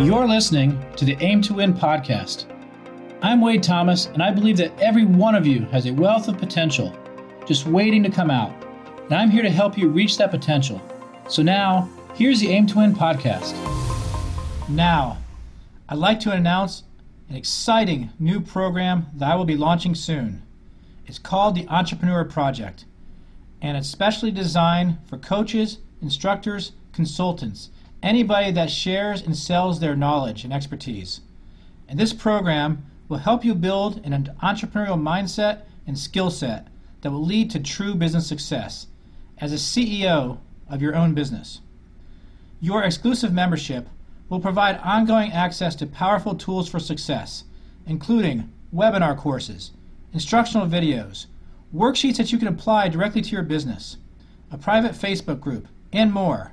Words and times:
You're 0.00 0.26
listening 0.26 0.82
to 0.96 1.04
the 1.04 1.18
Aim 1.20 1.42
to 1.42 1.52
Win 1.52 1.74
podcast. 1.74 2.46
I'm 3.20 3.42
Wade 3.42 3.62
Thomas, 3.62 4.06
and 4.06 4.22
I 4.22 4.30
believe 4.30 4.56
that 4.56 4.72
every 4.80 5.04
one 5.04 5.34
of 5.34 5.46
you 5.46 5.66
has 5.66 5.84
a 5.84 5.92
wealth 5.92 6.26
of 6.26 6.38
potential 6.38 6.96
just 7.46 7.66
waiting 7.66 8.02
to 8.04 8.10
come 8.10 8.30
out. 8.30 8.50
And 9.04 9.12
I'm 9.12 9.30
here 9.30 9.42
to 9.42 9.50
help 9.50 9.76
you 9.76 9.90
reach 9.90 10.16
that 10.16 10.30
potential. 10.30 10.80
So 11.28 11.42
now, 11.42 11.90
here's 12.14 12.40
the 12.40 12.48
Aim 12.48 12.66
to 12.68 12.78
Win 12.78 12.94
podcast. 12.94 13.54
Now, 14.70 15.18
I'd 15.90 15.98
like 15.98 16.18
to 16.20 16.32
announce 16.32 16.84
an 17.28 17.36
exciting 17.36 18.08
new 18.18 18.40
program 18.40 19.04
that 19.16 19.30
I 19.30 19.36
will 19.36 19.44
be 19.44 19.58
launching 19.58 19.94
soon. 19.94 20.42
It's 21.06 21.18
called 21.18 21.54
the 21.54 21.68
Entrepreneur 21.68 22.24
Project, 22.24 22.86
and 23.60 23.76
it's 23.76 23.90
specially 23.90 24.30
designed 24.30 24.96
for 25.06 25.18
coaches, 25.18 25.76
instructors, 26.00 26.72
consultants, 26.94 27.68
anybody 28.02 28.50
that 28.52 28.70
shares 28.70 29.22
and 29.22 29.36
sells 29.36 29.80
their 29.80 29.96
knowledge 29.96 30.44
and 30.44 30.52
expertise. 30.52 31.20
And 31.88 31.98
this 31.98 32.12
program 32.12 32.84
will 33.08 33.18
help 33.18 33.44
you 33.44 33.54
build 33.54 34.04
an 34.04 34.34
entrepreneurial 34.42 35.00
mindset 35.00 35.62
and 35.86 35.98
skill 35.98 36.30
set 36.30 36.68
that 37.00 37.10
will 37.10 37.24
lead 37.24 37.50
to 37.50 37.60
true 37.60 37.94
business 37.94 38.26
success 38.26 38.86
as 39.38 39.52
a 39.52 39.56
CEO 39.56 40.38
of 40.68 40.80
your 40.80 40.94
own 40.94 41.14
business. 41.14 41.60
Your 42.60 42.82
exclusive 42.82 43.32
membership 43.32 43.88
will 44.28 44.40
provide 44.40 44.78
ongoing 44.78 45.32
access 45.32 45.74
to 45.76 45.86
powerful 45.86 46.34
tools 46.34 46.68
for 46.68 46.78
success, 46.78 47.44
including 47.86 48.52
webinar 48.72 49.16
courses, 49.16 49.72
instructional 50.12 50.66
videos, 50.66 51.26
worksheets 51.74 52.16
that 52.16 52.30
you 52.30 52.38
can 52.38 52.48
apply 52.48 52.88
directly 52.88 53.22
to 53.22 53.30
your 53.30 53.42
business, 53.42 53.96
a 54.52 54.58
private 54.58 54.92
Facebook 54.92 55.40
group, 55.40 55.66
and 55.92 56.12
more. 56.12 56.52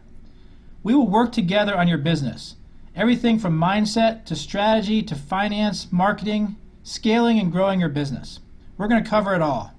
We 0.88 0.96
will 0.96 1.10
work 1.10 1.34
together 1.34 1.78
on 1.78 1.90
your 1.90 1.98
business. 1.98 2.56
Everything 2.96 3.40
from 3.40 3.60
mindset 3.60 4.24
to 4.24 4.38
strategy 4.38 5.04
to 5.04 5.16
finance, 5.16 5.92
marketing, 5.92 6.56
scaling, 6.82 7.40
and 7.40 7.52
growing 7.52 7.82
your 7.82 7.90
business. 7.90 8.40
We're 8.78 8.88
going 8.88 9.04
to 9.04 9.10
cover 9.10 9.36
it 9.36 9.42
all. 9.42 9.74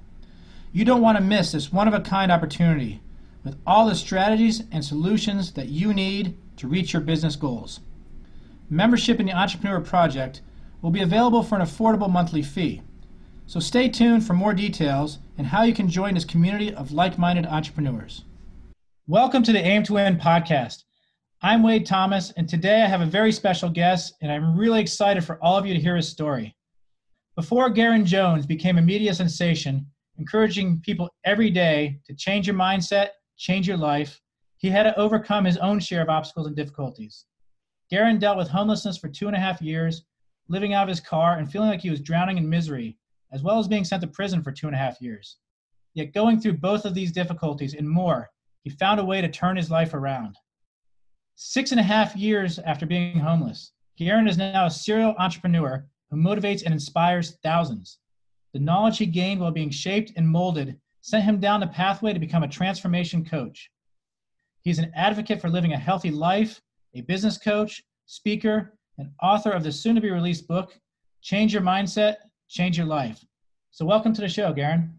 You 0.70 0.84
don't 0.84 1.00
want 1.00 1.16
to 1.16 1.24
miss 1.24 1.52
this 1.52 1.72
one 1.72 1.88
of 1.88 1.94
a 1.94 2.00
kind 2.00 2.30
opportunity 2.30 3.00
with 3.42 3.56
all 3.66 3.88
the 3.88 3.94
strategies 3.94 4.64
and 4.70 4.84
solutions 4.84 5.52
that 5.52 5.70
you 5.70 5.94
need 5.94 6.36
to 6.58 6.68
reach 6.68 6.92
your 6.92 7.00
business 7.00 7.36
goals. 7.36 7.80
Membership 8.68 9.18
in 9.18 9.24
the 9.24 9.32
Entrepreneur 9.32 9.80
Project 9.80 10.42
will 10.82 10.90
be 10.90 11.00
available 11.00 11.42
for 11.42 11.54
an 11.54 11.62
affordable 11.62 12.12
monthly 12.12 12.42
fee. 12.42 12.82
So 13.46 13.60
stay 13.60 13.88
tuned 13.88 14.26
for 14.26 14.34
more 14.34 14.52
details 14.52 15.20
and 15.38 15.46
how 15.46 15.62
you 15.62 15.72
can 15.72 15.88
join 15.88 16.12
this 16.12 16.26
community 16.26 16.70
of 16.74 16.92
like 16.92 17.16
minded 17.16 17.46
entrepreneurs. 17.46 18.24
Welcome 19.06 19.42
to 19.44 19.52
the 19.52 19.64
Aim 19.64 19.84
to 19.84 19.94
Win 19.94 20.18
podcast. 20.18 20.82
I'm 21.40 21.62
Wade 21.62 21.86
Thomas, 21.86 22.32
and 22.32 22.48
today 22.48 22.82
I 22.82 22.88
have 22.88 23.00
a 23.00 23.06
very 23.06 23.30
special 23.30 23.70
guest, 23.70 24.14
and 24.20 24.32
I'm 24.32 24.58
really 24.58 24.80
excited 24.80 25.22
for 25.22 25.40
all 25.40 25.56
of 25.56 25.64
you 25.64 25.72
to 25.72 25.78
hear 25.78 25.94
his 25.94 26.08
story. 26.08 26.56
Before 27.36 27.70
Garen 27.70 28.04
Jones 28.04 28.44
became 28.44 28.76
a 28.76 28.82
media 28.82 29.14
sensation, 29.14 29.86
encouraging 30.18 30.80
people 30.80 31.08
every 31.24 31.48
day 31.48 32.00
to 32.06 32.14
change 32.14 32.48
your 32.48 32.56
mindset, 32.56 33.10
change 33.36 33.68
your 33.68 33.76
life, 33.76 34.20
he 34.56 34.68
had 34.68 34.82
to 34.82 34.98
overcome 34.98 35.44
his 35.44 35.58
own 35.58 35.78
share 35.78 36.02
of 36.02 36.08
obstacles 36.08 36.48
and 36.48 36.56
difficulties. 36.56 37.26
Garen 37.88 38.18
dealt 38.18 38.36
with 38.36 38.48
homelessness 38.48 38.98
for 38.98 39.08
two 39.08 39.28
and 39.28 39.36
a 39.36 39.40
half 39.40 39.62
years, 39.62 40.06
living 40.48 40.74
out 40.74 40.82
of 40.82 40.88
his 40.88 40.98
car 40.98 41.38
and 41.38 41.48
feeling 41.48 41.68
like 41.68 41.82
he 41.82 41.90
was 41.90 42.00
drowning 42.00 42.38
in 42.38 42.50
misery, 42.50 42.98
as 43.30 43.44
well 43.44 43.60
as 43.60 43.68
being 43.68 43.84
sent 43.84 44.02
to 44.02 44.08
prison 44.08 44.42
for 44.42 44.50
two 44.50 44.66
and 44.66 44.74
a 44.74 44.80
half 44.80 45.00
years. 45.00 45.36
Yet, 45.94 46.12
going 46.12 46.40
through 46.40 46.54
both 46.54 46.84
of 46.84 46.94
these 46.94 47.12
difficulties 47.12 47.74
and 47.74 47.88
more, 47.88 48.28
he 48.64 48.70
found 48.70 48.98
a 48.98 49.04
way 49.04 49.20
to 49.20 49.28
turn 49.28 49.56
his 49.56 49.70
life 49.70 49.94
around. 49.94 50.36
Six 51.40 51.70
and 51.70 51.78
a 51.78 51.84
half 51.84 52.16
years 52.16 52.58
after 52.58 52.84
being 52.84 53.20
homeless, 53.20 53.70
Garen 53.96 54.26
is 54.26 54.36
now 54.36 54.66
a 54.66 54.70
serial 54.70 55.14
entrepreneur 55.18 55.86
who 56.10 56.16
motivates 56.16 56.64
and 56.64 56.74
inspires 56.74 57.38
thousands. 57.44 58.00
The 58.54 58.58
knowledge 58.58 58.98
he 58.98 59.06
gained 59.06 59.40
while 59.40 59.52
being 59.52 59.70
shaped 59.70 60.10
and 60.16 60.28
molded 60.28 60.80
sent 61.00 61.22
him 61.22 61.38
down 61.38 61.60
the 61.60 61.68
pathway 61.68 62.12
to 62.12 62.18
become 62.18 62.42
a 62.42 62.48
transformation 62.48 63.24
coach. 63.24 63.70
He's 64.62 64.80
an 64.80 64.90
advocate 64.96 65.40
for 65.40 65.48
living 65.48 65.74
a 65.74 65.78
healthy 65.78 66.10
life, 66.10 66.60
a 66.94 67.02
business 67.02 67.38
coach, 67.38 67.84
speaker, 68.06 68.74
and 68.98 69.12
author 69.22 69.52
of 69.52 69.62
the 69.62 69.70
soon 69.70 69.94
to 69.94 70.00
be 70.00 70.10
released 70.10 70.48
book, 70.48 70.76
Change 71.22 71.52
Your 71.52 71.62
Mindset, 71.62 72.16
Change 72.48 72.76
Your 72.76 72.88
Life. 72.88 73.24
So, 73.70 73.86
welcome 73.86 74.12
to 74.12 74.20
the 74.20 74.28
show, 74.28 74.52
Garen. 74.52 74.98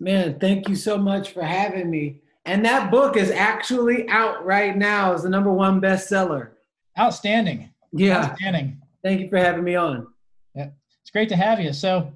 Man, 0.00 0.40
thank 0.40 0.68
you 0.68 0.74
so 0.74 0.98
much 0.98 1.30
for 1.30 1.44
having 1.44 1.88
me. 1.88 2.21
And 2.44 2.64
that 2.64 2.90
book 2.90 3.16
is 3.16 3.30
actually 3.30 4.08
out 4.08 4.44
right 4.44 4.76
now 4.76 5.14
as 5.14 5.22
the 5.22 5.28
number 5.28 5.52
one 5.52 5.80
bestseller. 5.80 6.50
Outstanding. 6.98 7.70
Yeah. 7.92 8.30
Outstanding. 8.30 8.80
Thank 9.04 9.20
you 9.20 9.28
for 9.28 9.38
having 9.38 9.64
me 9.64 9.76
on. 9.76 10.06
Yeah. 10.54 10.70
It's 11.00 11.10
great 11.10 11.28
to 11.28 11.36
have 11.36 11.60
you. 11.60 11.72
So 11.72 12.12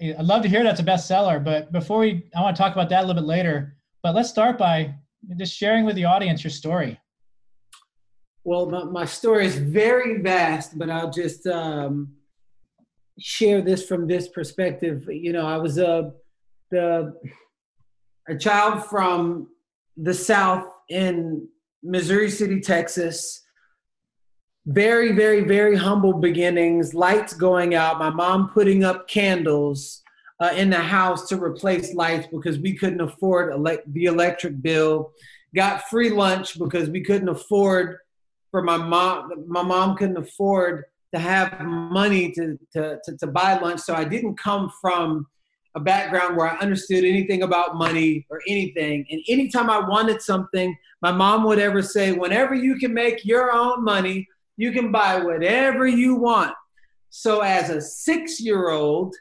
I'd 0.00 0.24
love 0.24 0.42
to 0.42 0.48
hear 0.48 0.62
that's 0.62 0.80
a 0.80 0.84
bestseller, 0.84 1.42
but 1.42 1.72
before 1.72 2.00
we, 2.00 2.28
I 2.36 2.42
want 2.42 2.56
to 2.56 2.62
talk 2.62 2.72
about 2.72 2.88
that 2.90 3.04
a 3.04 3.06
little 3.06 3.22
bit 3.22 3.26
later. 3.26 3.76
But 4.02 4.14
let's 4.14 4.28
start 4.28 4.58
by 4.58 4.94
just 5.38 5.54
sharing 5.54 5.84
with 5.84 5.96
the 5.96 6.04
audience 6.04 6.42
your 6.42 6.50
story. 6.50 6.98
Well, 8.44 8.68
my, 8.68 8.84
my 8.84 9.04
story 9.04 9.46
is 9.46 9.56
very 9.56 10.20
vast, 10.20 10.76
but 10.76 10.90
I'll 10.90 11.10
just 11.10 11.46
um, 11.46 12.14
share 13.18 13.62
this 13.62 13.86
from 13.86 14.08
this 14.08 14.28
perspective. 14.28 15.06
You 15.08 15.32
know, 15.32 15.46
I 15.46 15.56
was 15.56 15.78
a 15.78 16.12
the 16.70 17.14
a 18.28 18.36
child 18.36 18.84
from 18.86 19.48
the 19.96 20.14
South 20.14 20.66
in 20.88 21.48
Missouri 21.82 22.30
City, 22.30 22.60
Texas. 22.60 23.42
Very, 24.66 25.12
very, 25.12 25.40
very 25.40 25.74
humble 25.76 26.12
beginnings, 26.12 26.94
lights 26.94 27.34
going 27.34 27.74
out, 27.74 27.98
my 27.98 28.10
mom 28.10 28.50
putting 28.50 28.84
up 28.84 29.08
candles 29.08 30.02
uh, 30.40 30.52
in 30.56 30.70
the 30.70 30.76
house 30.76 31.28
to 31.28 31.42
replace 31.42 31.94
lights 31.94 32.28
because 32.32 32.58
we 32.58 32.74
couldn't 32.74 33.00
afford 33.00 33.52
ele- 33.52 33.82
the 33.86 34.04
electric 34.04 34.62
bill. 34.62 35.12
Got 35.54 35.88
free 35.88 36.10
lunch 36.10 36.58
because 36.58 36.88
we 36.88 37.02
couldn't 37.02 37.28
afford 37.28 37.98
for 38.52 38.62
my 38.62 38.76
mom, 38.76 39.44
my 39.48 39.62
mom 39.62 39.96
couldn't 39.96 40.18
afford 40.18 40.84
to 41.14 41.18
have 41.18 41.60
money 41.60 42.30
to, 42.32 42.58
to, 42.72 42.98
to, 43.04 43.16
to 43.16 43.26
buy 43.26 43.58
lunch. 43.58 43.80
So 43.80 43.94
I 43.94 44.04
didn't 44.04 44.36
come 44.38 44.70
from 44.80 45.26
a 45.74 45.80
background 45.80 46.36
where 46.36 46.48
I 46.48 46.58
understood 46.58 47.04
anything 47.04 47.42
about 47.42 47.76
money 47.76 48.26
or 48.30 48.42
anything. 48.48 49.06
And 49.10 49.22
anytime 49.28 49.70
I 49.70 49.78
wanted 49.78 50.20
something, 50.20 50.76
my 51.00 51.12
mom 51.12 51.44
would 51.44 51.58
ever 51.58 51.82
say, 51.82 52.12
whenever 52.12 52.54
you 52.54 52.76
can 52.76 52.92
make 52.92 53.24
your 53.24 53.52
own 53.52 53.82
money, 53.82 54.28
you 54.56 54.72
can 54.72 54.92
buy 54.92 55.18
whatever 55.18 55.86
you 55.86 56.14
want. 56.14 56.54
So 57.10 57.40
as 57.40 57.70
a 57.70 57.80
six 57.80 58.40
year 58.40 58.70
old, 58.70 59.14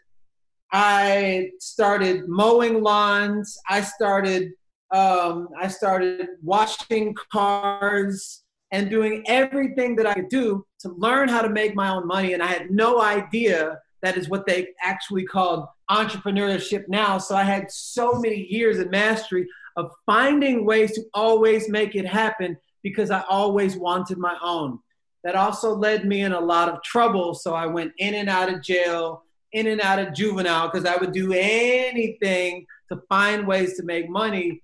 I 0.71 1.49
started 1.59 2.27
mowing 2.27 2.81
lawns. 2.81 3.57
I 3.69 3.81
started 3.81 4.51
um, 4.91 5.47
I 5.57 5.69
started 5.69 6.27
washing 6.43 7.15
cars 7.31 8.43
and 8.71 8.89
doing 8.89 9.23
everything 9.27 9.95
that 9.95 10.05
I 10.05 10.13
could 10.13 10.29
do 10.29 10.65
to 10.79 10.89
learn 10.89 11.29
how 11.29 11.41
to 11.41 11.49
make 11.49 11.75
my 11.75 11.89
own 11.89 12.07
money. 12.07 12.33
And 12.33 12.43
I 12.43 12.47
had 12.47 12.71
no 12.71 13.01
idea 13.01 13.79
that 14.01 14.17
is 14.17 14.29
what 14.29 14.45
they 14.45 14.67
actually 14.81 15.25
called 15.25 15.65
entrepreneurship 15.91 16.87
now. 16.87 17.17
So 17.17 17.35
I 17.35 17.43
had 17.43 17.69
so 17.69 18.13
many 18.13 18.47
years 18.49 18.79
of 18.79 18.89
mastery 18.89 19.47
of 19.75 19.91
finding 20.05 20.65
ways 20.65 20.93
to 20.93 21.03
always 21.13 21.69
make 21.69 21.95
it 21.95 22.05
happen 22.05 22.57
because 22.81 23.11
I 23.11 23.23
always 23.29 23.75
wanted 23.75 24.17
my 24.17 24.35
own. 24.41 24.79
That 25.23 25.35
also 25.35 25.75
led 25.75 26.07
me 26.07 26.21
in 26.21 26.31
a 26.31 26.39
lot 26.39 26.69
of 26.69 26.81
trouble. 26.81 27.35
So 27.35 27.53
I 27.53 27.67
went 27.67 27.91
in 27.97 28.15
and 28.15 28.29
out 28.29 28.51
of 28.51 28.63
jail, 28.63 29.23
in 29.51 29.67
and 29.67 29.81
out 29.81 29.99
of 29.99 30.13
juvenile, 30.13 30.67
because 30.67 30.85
I 30.85 30.95
would 30.95 31.11
do 31.11 31.31
anything 31.33 32.65
to 32.91 33.01
find 33.07 33.45
ways 33.45 33.77
to 33.77 33.83
make 33.83 34.09
money. 34.09 34.63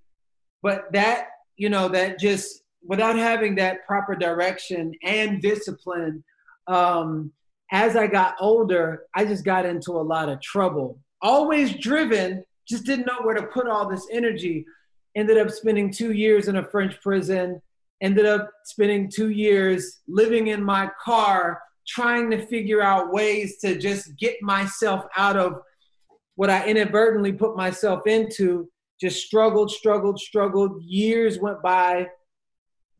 But 0.63 0.91
that, 0.93 1.27
you 1.57 1.69
know, 1.69 1.87
that 1.89 2.19
just 2.19 2.63
without 2.83 3.17
having 3.17 3.55
that 3.55 3.85
proper 3.85 4.15
direction 4.15 4.93
and 5.03 5.41
discipline, 5.41 6.23
um, 6.67 7.31
as 7.71 7.95
I 7.95 8.07
got 8.07 8.35
older, 8.39 9.03
I 9.13 9.25
just 9.25 9.45
got 9.45 9.65
into 9.65 9.91
a 9.91 10.01
lot 10.01 10.29
of 10.29 10.41
trouble. 10.41 10.99
Always 11.27 11.75
driven, 11.75 12.45
just 12.69 12.85
didn't 12.85 13.05
know 13.05 13.19
where 13.21 13.35
to 13.35 13.47
put 13.47 13.67
all 13.67 13.89
this 13.89 14.07
energy. 14.13 14.65
Ended 15.13 15.37
up 15.37 15.51
spending 15.51 15.91
two 15.91 16.13
years 16.13 16.47
in 16.47 16.55
a 16.55 16.63
French 16.63 17.01
prison. 17.01 17.61
Ended 18.01 18.25
up 18.25 18.49
spending 18.63 19.11
two 19.11 19.31
years 19.31 19.99
living 20.07 20.47
in 20.47 20.63
my 20.63 20.89
car, 21.03 21.61
trying 21.85 22.31
to 22.31 22.45
figure 22.45 22.81
out 22.81 23.11
ways 23.11 23.57
to 23.57 23.77
just 23.77 24.15
get 24.15 24.41
myself 24.41 25.03
out 25.17 25.35
of 25.35 25.59
what 26.35 26.49
I 26.49 26.65
inadvertently 26.65 27.33
put 27.33 27.57
myself 27.57 28.07
into. 28.07 28.69
Just 29.01 29.25
struggled, 29.25 29.69
struggled, 29.69 30.21
struggled. 30.21 30.81
Years 30.81 31.39
went 31.39 31.61
by. 31.61 32.07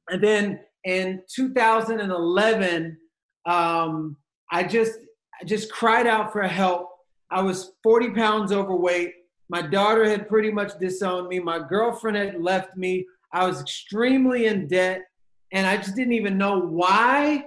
And 0.09 0.21
then 0.21 0.59
in 0.83 1.21
2011, 1.33 2.97
um, 3.45 4.17
I 4.51 4.63
just 4.65 4.99
I 5.41 5.45
just 5.45 5.71
cried 5.71 6.07
out 6.07 6.33
for 6.33 6.43
help. 6.43 6.89
I 7.29 7.41
was 7.41 7.73
40 7.83 8.11
pounds 8.11 8.51
overweight. 8.51 9.13
My 9.49 9.61
daughter 9.61 10.07
had 10.07 10.27
pretty 10.27 10.51
much 10.51 10.77
disowned 10.79 11.27
me. 11.27 11.39
My 11.39 11.59
girlfriend 11.59 12.17
had 12.17 12.41
left 12.41 12.75
me. 12.75 13.05
I 13.31 13.45
was 13.45 13.61
extremely 13.61 14.45
in 14.45 14.67
debt, 14.67 15.03
and 15.51 15.67
I 15.67 15.77
just 15.77 15.95
didn't 15.95 16.13
even 16.13 16.37
know 16.37 16.59
why 16.59 17.45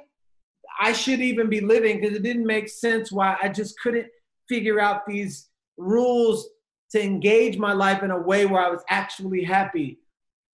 I 0.80 0.92
should 0.92 1.20
even 1.20 1.48
be 1.48 1.60
living 1.60 2.00
because 2.00 2.16
it 2.16 2.22
didn't 2.22 2.46
make 2.46 2.68
sense 2.68 3.12
why 3.12 3.36
I 3.42 3.48
just 3.48 3.78
couldn't 3.80 4.06
figure 4.48 4.80
out 4.80 5.06
these 5.06 5.48
rules 5.76 6.48
to 6.92 7.02
engage 7.02 7.58
my 7.58 7.72
life 7.72 8.02
in 8.02 8.10
a 8.10 8.18
way 8.18 8.46
where 8.46 8.62
I 8.62 8.70
was 8.70 8.82
actually 8.88 9.44
happy. 9.44 9.98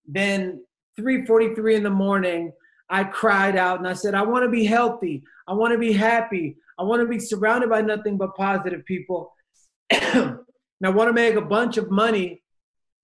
Then 0.05 0.63
3:43 0.99 1.75
in 1.75 1.83
the 1.83 1.89
morning, 1.89 2.51
I 2.89 3.03
cried 3.03 3.55
out 3.55 3.79
and 3.79 3.87
I 3.87 3.93
said, 3.93 4.15
I 4.15 4.21
want 4.21 4.43
to 4.43 4.49
be 4.49 4.65
healthy. 4.65 5.23
I 5.47 5.53
want 5.53 5.73
to 5.73 5.79
be 5.79 5.93
happy. 5.93 6.57
I 6.79 6.83
want 6.83 7.01
to 7.01 7.07
be 7.07 7.19
surrounded 7.19 7.69
by 7.69 7.81
nothing 7.81 8.17
but 8.17 8.35
positive 8.35 8.85
people. 8.85 9.33
and 9.89 10.37
I 10.83 10.89
want 10.89 11.09
to 11.09 11.13
make 11.13 11.35
a 11.35 11.41
bunch 11.41 11.77
of 11.77 11.89
money, 11.89 12.41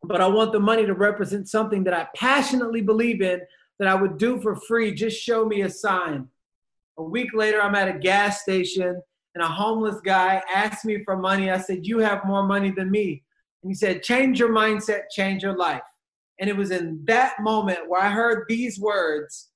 but 0.04 0.22
I 0.22 0.28
want 0.28 0.52
the 0.52 0.60
money 0.60 0.86
to 0.86 0.94
represent 0.94 1.50
something 1.50 1.84
that 1.86 1.94
I 1.94 2.08
passionately 2.16 2.82
believe 2.82 3.22
in 3.22 3.42
that 3.80 3.88
I 3.88 3.96
would 3.96 4.18
do 4.18 4.40
for 4.42 4.56
free. 4.56 4.94
Just 4.94 5.22
show 5.22 5.46
me 5.46 5.62
a 5.62 5.70
sign. 5.70 6.28
A 6.98 7.04
week 7.04 7.34
later, 7.34 7.62
I'm 7.62 7.76
at 7.76 7.94
a 7.94 7.98
gas 7.98 8.42
station 8.42 9.02
and 9.36 9.44
a 9.44 9.48
homeless 9.48 10.00
guy 10.02 10.42
asked 10.54 10.86
me 10.86 11.04
for 11.04 11.18
money. 11.18 11.50
I 11.50 11.58
said, 11.58 11.88
You 11.88 12.00
have 12.00 12.26
more 12.26 12.44
money 12.44 12.72
than 12.72 12.92
me. 12.92 13.24
And 13.64 13.72
he 13.72 13.76
said, 13.76 14.04
Change 14.04 14.40
your 14.40 14.50
mindset, 14.50 15.04
change 15.12 15.42
your 15.42 15.58
life. 15.58 15.82
And 16.40 16.50
it 16.50 16.58
was 16.58 16.72
in 16.72 17.04
that 17.06 17.34
moment 17.40 17.88
where 17.88 18.02
I 18.02 18.10
heard 18.10 18.46
these 18.48 18.80
words 18.80 19.50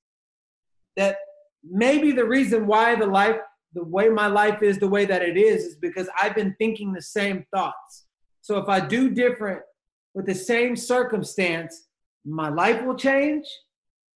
that 0.96 1.16
maybe 1.62 2.12
the 2.12 2.24
reason 2.24 2.66
why 2.66 2.94
the 2.94 3.06
life, 3.06 3.36
the 3.74 3.84
way 3.84 4.08
my 4.08 4.26
life 4.26 4.62
is 4.62 4.78
the 4.78 4.88
way 4.88 5.04
that 5.04 5.22
it 5.22 5.36
is, 5.36 5.64
is 5.64 5.76
because 5.76 6.08
I've 6.20 6.34
been 6.34 6.54
thinking 6.58 6.92
the 6.92 7.02
same 7.02 7.44
thoughts. 7.54 8.06
So 8.40 8.58
if 8.58 8.68
I 8.68 8.80
do 8.80 9.10
different 9.10 9.60
with 10.14 10.26
the 10.26 10.34
same 10.34 10.74
circumstance, 10.74 11.88
my 12.24 12.48
life 12.48 12.84
will 12.84 12.96
change. 12.96 13.46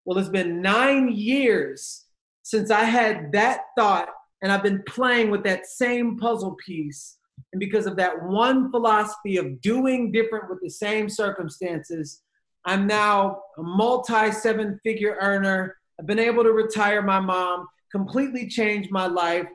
Well, 0.04 0.18
it's 0.18 0.28
been 0.28 0.62
nine 0.62 1.12
years 1.12 2.06
since 2.42 2.70
I 2.70 2.84
had 2.84 3.30
that 3.32 3.60
thought, 3.78 4.08
and 4.42 4.50
I've 4.50 4.62
been 4.62 4.82
playing 4.86 5.30
with 5.30 5.44
that 5.44 5.66
same 5.66 6.18
puzzle 6.18 6.56
piece. 6.64 7.18
And 7.52 7.60
because 7.60 7.86
of 7.86 7.96
that 7.96 8.22
one 8.22 8.70
philosophy 8.70 9.36
of 9.36 9.60
doing 9.60 10.10
different 10.10 10.50
with 10.50 10.60
the 10.62 10.70
same 10.70 11.08
circumstances, 11.08 12.22
I'm 12.64 12.86
now 12.86 13.42
a 13.58 13.62
multi 13.62 14.32
seven 14.32 14.80
figure 14.82 15.16
earner. 15.20 15.76
I've 16.00 16.06
been 16.06 16.18
able 16.18 16.42
to 16.42 16.52
retire 16.52 17.02
my 17.02 17.20
mom, 17.20 17.68
completely 17.92 18.48
changed 18.48 18.90
my 18.90 19.06
life, 19.06 19.46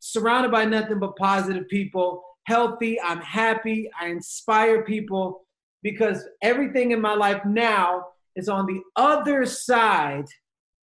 surrounded 0.00 0.52
by 0.52 0.64
nothing 0.64 0.98
but 0.98 1.16
positive 1.16 1.68
people, 1.68 2.22
healthy, 2.46 3.00
I'm 3.00 3.20
happy, 3.20 3.90
I 3.98 4.08
inspire 4.08 4.84
people 4.84 5.46
because 5.82 6.24
everything 6.42 6.90
in 6.90 7.00
my 7.00 7.14
life 7.14 7.42
now 7.44 8.06
is 8.36 8.48
on 8.48 8.66
the 8.66 8.80
other 8.96 9.46
side 9.46 10.26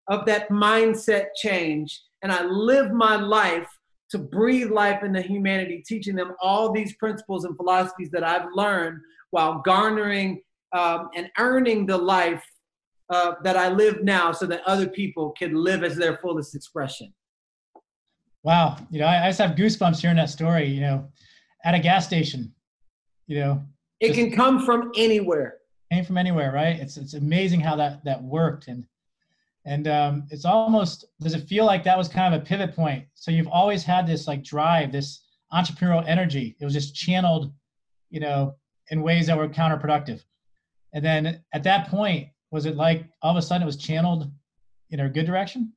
of 0.07 0.25
that 0.25 0.49
mindset 0.49 1.27
change. 1.35 2.01
And 2.23 2.31
I 2.31 2.43
live 2.43 2.91
my 2.91 3.15
life 3.15 3.67
to 4.11 4.17
breathe 4.17 4.71
life 4.71 5.03
into 5.03 5.21
humanity, 5.21 5.83
teaching 5.85 6.15
them 6.15 6.33
all 6.41 6.71
these 6.71 6.95
principles 6.97 7.45
and 7.45 7.55
philosophies 7.55 8.09
that 8.11 8.23
I've 8.23 8.47
learned 8.53 8.99
while 9.31 9.61
garnering 9.65 10.41
um, 10.73 11.09
and 11.15 11.29
earning 11.37 11.85
the 11.85 11.97
life 11.97 12.43
uh, 13.11 13.35
that 13.43 13.57
I 13.57 13.67
live 13.69 14.03
now 14.03 14.31
so 14.31 14.45
that 14.47 14.61
other 14.65 14.87
people 14.87 15.31
can 15.31 15.53
live 15.53 15.83
as 15.83 15.95
their 15.97 16.17
fullest 16.17 16.55
expression. 16.55 17.13
Wow. 18.43 18.77
You 18.89 18.99
know, 19.01 19.05
I, 19.05 19.25
I 19.25 19.29
just 19.29 19.39
have 19.39 19.51
goosebumps 19.51 19.99
hearing 19.99 20.17
that 20.17 20.29
story, 20.29 20.65
you 20.65 20.81
know, 20.81 21.07
at 21.63 21.75
a 21.75 21.79
gas 21.79 22.05
station, 22.07 22.53
you 23.27 23.39
know. 23.39 23.61
It 23.99 24.13
can 24.13 24.31
come 24.31 24.65
from 24.65 24.91
anywhere. 24.95 25.57
Came 25.91 26.05
from 26.05 26.17
anywhere, 26.17 26.51
right? 26.51 26.79
It's, 26.79 26.97
it's 26.97 27.13
amazing 27.13 27.59
how 27.59 27.75
that, 27.75 28.03
that 28.05 28.23
worked. 28.23 28.67
And, 28.67 28.85
and 29.65 29.87
um, 29.87 30.27
it's 30.31 30.45
almost, 30.45 31.05
does 31.19 31.35
it 31.35 31.47
feel 31.47 31.65
like 31.65 31.83
that 31.83 31.97
was 31.97 32.07
kind 32.07 32.33
of 32.33 32.41
a 32.41 32.45
pivot 32.45 32.73
point? 32.75 33.05
So 33.13 33.29
you've 33.29 33.47
always 33.49 33.83
had 33.83 34.07
this 34.07 34.25
like 34.25 34.41
drive, 34.43 34.91
this 34.91 35.21
entrepreneurial 35.53 36.07
energy. 36.07 36.55
It 36.59 36.65
was 36.65 36.73
just 36.73 36.95
channeled, 36.95 37.53
you 38.09 38.21
know, 38.21 38.55
in 38.89 39.03
ways 39.03 39.27
that 39.27 39.37
were 39.37 39.49
counterproductive. 39.49 40.23
And 40.93 41.05
then 41.05 41.43
at 41.53 41.63
that 41.63 41.89
point, 41.89 42.29
was 42.51 42.65
it 42.65 42.75
like 42.75 43.05
all 43.21 43.31
of 43.31 43.37
a 43.37 43.41
sudden 43.41 43.63
it 43.63 43.65
was 43.65 43.77
channeled 43.77 44.29
in 44.91 44.99
a 44.99 45.09
good 45.09 45.25
direction? 45.25 45.73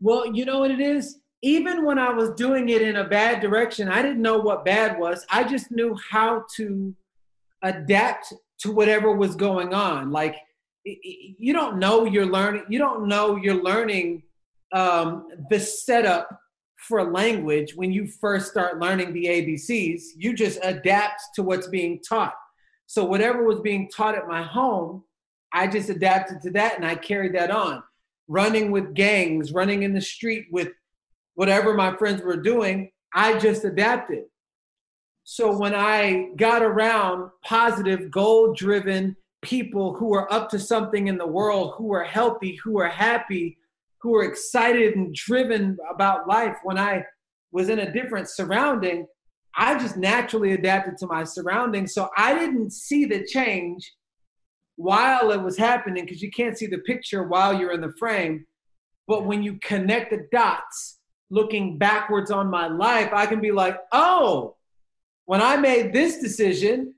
Well, 0.00 0.34
you 0.34 0.44
know 0.44 0.60
what 0.60 0.70
it 0.70 0.80
is? 0.80 1.18
Even 1.42 1.84
when 1.84 1.98
I 1.98 2.10
was 2.10 2.30
doing 2.30 2.70
it 2.70 2.82
in 2.82 2.96
a 2.96 3.04
bad 3.04 3.40
direction, 3.40 3.88
I 3.88 4.02
didn't 4.02 4.22
know 4.22 4.38
what 4.38 4.64
bad 4.64 4.98
was. 4.98 5.24
I 5.30 5.44
just 5.44 5.70
knew 5.70 5.96
how 6.10 6.44
to 6.56 6.94
adapt 7.62 8.32
to 8.60 8.72
whatever 8.72 9.14
was 9.14 9.36
going 9.36 9.74
on. 9.74 10.10
Like, 10.10 10.36
you 10.84 11.52
don't 11.52 11.78
know 11.78 12.04
you're 12.04 12.26
learning, 12.26 12.64
you 12.68 12.78
don't 12.78 13.06
know 13.08 13.36
you're 13.36 13.62
learning 13.62 14.22
um, 14.72 15.28
the 15.50 15.60
setup 15.60 16.28
for 16.76 17.10
language 17.10 17.74
when 17.74 17.92
you 17.92 18.06
first 18.06 18.50
start 18.50 18.78
learning 18.78 19.12
the 19.12 19.24
ABCs. 19.24 20.02
You 20.16 20.34
just 20.34 20.58
adapt 20.62 21.20
to 21.34 21.42
what's 21.42 21.66
being 21.68 22.00
taught. 22.08 22.34
So 22.86 23.04
whatever 23.04 23.44
was 23.44 23.60
being 23.60 23.90
taught 23.94 24.14
at 24.14 24.28
my 24.28 24.42
home, 24.42 25.02
I 25.52 25.66
just 25.66 25.88
adapted 25.88 26.40
to 26.42 26.50
that 26.52 26.76
and 26.76 26.84
I 26.84 26.94
carried 26.94 27.34
that 27.34 27.50
on. 27.50 27.82
Running 28.28 28.70
with 28.70 28.94
gangs, 28.94 29.52
running 29.52 29.82
in 29.82 29.94
the 29.94 30.00
street 30.00 30.46
with 30.50 30.68
whatever 31.34 31.74
my 31.74 31.96
friends 31.96 32.22
were 32.22 32.36
doing, 32.36 32.90
I 33.14 33.38
just 33.38 33.64
adapted. 33.64 34.24
So 35.24 35.56
when 35.56 35.74
I 35.74 36.28
got 36.36 36.62
around 36.62 37.30
positive, 37.44 38.10
goal 38.10 38.52
driven 38.52 39.16
people 39.42 39.94
who 39.94 40.14
are 40.14 40.32
up 40.32 40.48
to 40.50 40.58
something 40.58 41.08
in 41.08 41.18
the 41.18 41.26
world, 41.26 41.74
who 41.76 41.92
are 41.92 42.04
healthy, 42.04 42.56
who 42.62 42.78
are 42.78 42.88
happy, 42.88 43.58
who 43.98 44.14
are 44.14 44.24
excited 44.24 44.96
and 44.96 45.14
driven 45.14 45.78
about 45.90 46.28
life, 46.28 46.56
when 46.62 46.78
I 46.78 47.04
was 47.52 47.68
in 47.68 47.80
a 47.80 47.92
different 47.92 48.28
surrounding, 48.28 49.06
I 49.56 49.78
just 49.78 49.96
naturally 49.96 50.52
adapted 50.52 50.96
to 50.98 51.06
my 51.06 51.24
surroundings. 51.24 51.94
So 51.94 52.08
I 52.16 52.38
didn't 52.38 52.70
see 52.72 53.04
the 53.04 53.24
change 53.24 53.92
while 54.76 55.30
it 55.30 55.42
was 55.42 55.56
happening 55.56 56.04
because 56.04 56.22
you 56.22 56.30
can't 56.30 56.56
see 56.56 56.66
the 56.66 56.78
picture 56.78 57.24
while 57.24 57.58
you're 57.58 57.72
in 57.72 57.80
the 57.80 57.92
frame. 57.98 58.46
But 59.08 59.24
when 59.24 59.42
you 59.42 59.58
connect 59.62 60.10
the 60.10 60.26
dots, 60.30 60.98
looking 61.30 61.78
backwards 61.78 62.30
on 62.30 62.48
my 62.48 62.68
life, 62.68 63.10
I 63.12 63.26
can 63.26 63.40
be 63.40 63.52
like, 63.52 63.78
oh, 63.92 64.56
when 65.24 65.42
I 65.42 65.56
made 65.56 65.92
this 65.92 66.18
decision, 66.18 66.94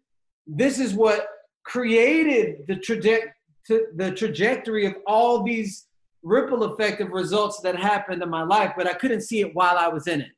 this 0.46 0.78
is 0.78 0.94
what 0.94 1.26
created 1.64 2.66
the, 2.66 2.76
traje- 2.76 3.30
the 3.68 4.12
trajectory 4.12 4.86
of 4.86 4.94
all 5.06 5.42
these 5.42 5.86
ripple 6.22 6.64
effect 6.64 7.00
of 7.00 7.10
results 7.10 7.60
that 7.60 7.76
happened 7.76 8.22
in 8.22 8.28
my 8.28 8.42
life, 8.42 8.72
but 8.76 8.86
I 8.86 8.94
couldn't 8.94 9.22
see 9.22 9.40
it 9.40 9.54
while 9.54 9.76
I 9.76 9.88
was 9.88 10.06
in 10.06 10.20
it. 10.20 10.32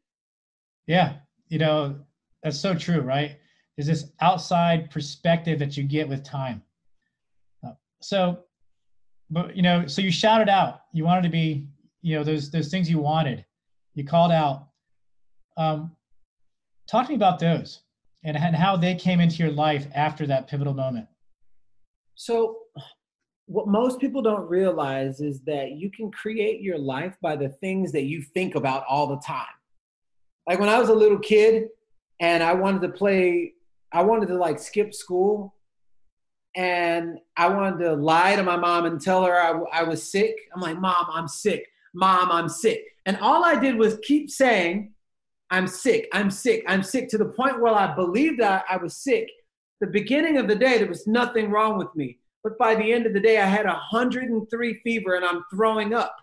Yeah. 0.86 1.16
You 1.48 1.58
know, 1.58 2.00
that's 2.42 2.58
so 2.58 2.74
true, 2.74 3.00
right? 3.00 3.38
There's 3.76 3.86
this 3.86 4.12
outside 4.20 4.90
perspective 4.90 5.58
that 5.58 5.76
you 5.76 5.84
get 5.84 6.08
with 6.08 6.22
time. 6.22 6.62
So, 8.00 8.44
but 9.30 9.56
you 9.56 9.62
know, 9.62 9.86
so 9.86 10.02
you 10.02 10.10
shouted 10.10 10.48
out. 10.48 10.82
You 10.92 11.04
wanted 11.04 11.22
to 11.22 11.28
be, 11.28 11.68
you 12.02 12.16
know, 12.16 12.24
those 12.24 12.50
those 12.50 12.68
things 12.68 12.90
you 12.90 12.98
wanted. 12.98 13.44
You 13.94 14.04
called 14.04 14.32
out. 14.32 14.68
Um, 15.56 15.96
talk 16.88 17.06
to 17.06 17.10
me 17.10 17.16
about 17.16 17.38
those 17.38 17.82
and, 18.24 18.36
and 18.36 18.56
how 18.56 18.76
they 18.76 18.94
came 18.94 19.20
into 19.20 19.36
your 19.36 19.52
life 19.52 19.86
after 19.94 20.26
that 20.26 20.48
pivotal 20.48 20.74
moment. 20.74 21.06
So, 22.14 22.58
what 23.46 23.66
most 23.66 23.98
people 24.00 24.22
don't 24.22 24.48
realize 24.48 25.20
is 25.20 25.40
that 25.42 25.72
you 25.72 25.90
can 25.90 26.10
create 26.10 26.60
your 26.60 26.78
life 26.78 27.16
by 27.20 27.36
the 27.36 27.48
things 27.48 27.92
that 27.92 28.04
you 28.04 28.22
think 28.22 28.54
about 28.54 28.84
all 28.88 29.06
the 29.06 29.20
time. 29.26 29.46
Like 30.46 30.60
when 30.60 30.68
I 30.68 30.78
was 30.78 30.88
a 30.88 30.94
little 30.94 31.18
kid, 31.18 31.68
and 32.20 32.42
I 32.42 32.52
wanted 32.52 32.82
to 32.82 32.90
play. 32.90 33.54
I 33.92 34.02
wanted 34.02 34.28
to 34.28 34.36
like 34.36 34.60
skip 34.60 34.94
school, 34.94 35.54
and 36.56 37.18
I 37.36 37.48
wanted 37.48 37.84
to 37.84 37.94
lie 37.94 38.36
to 38.36 38.42
my 38.42 38.56
mom 38.56 38.84
and 38.84 39.00
tell 39.00 39.24
her 39.24 39.40
I, 39.40 39.80
I 39.80 39.82
was 39.84 40.10
sick. 40.10 40.36
I'm 40.54 40.60
like, 40.60 40.78
Mom, 40.78 41.06
I'm 41.12 41.28
sick. 41.28 41.66
Mom, 41.94 42.30
I'm 42.30 42.48
sick. 42.48 42.84
And 43.06 43.16
all 43.18 43.44
I 43.44 43.58
did 43.58 43.76
was 43.76 43.98
keep 44.02 44.30
saying, 44.30 44.92
I'm 45.50 45.66
sick. 45.66 46.08
I'm 46.12 46.30
sick. 46.30 46.64
I'm 46.68 46.82
sick 46.82 47.08
to 47.10 47.18
the 47.18 47.26
point 47.26 47.60
where 47.60 47.74
I 47.74 47.94
believed 47.94 48.40
that 48.40 48.64
I 48.68 48.76
was 48.76 48.96
sick. 48.96 49.28
The 49.80 49.86
beginning 49.86 50.38
of 50.38 50.48
the 50.48 50.54
day, 50.54 50.78
there 50.78 50.88
was 50.88 51.06
nothing 51.06 51.50
wrong 51.50 51.78
with 51.78 51.94
me. 51.94 52.18
But 52.42 52.58
by 52.58 52.74
the 52.74 52.92
end 52.92 53.06
of 53.06 53.12
the 53.12 53.20
day, 53.20 53.38
I 53.38 53.46
had 53.46 53.66
103 53.66 54.74
fever 54.82 55.14
and 55.16 55.24
I'm 55.24 55.44
throwing 55.52 55.94
up. 55.94 56.16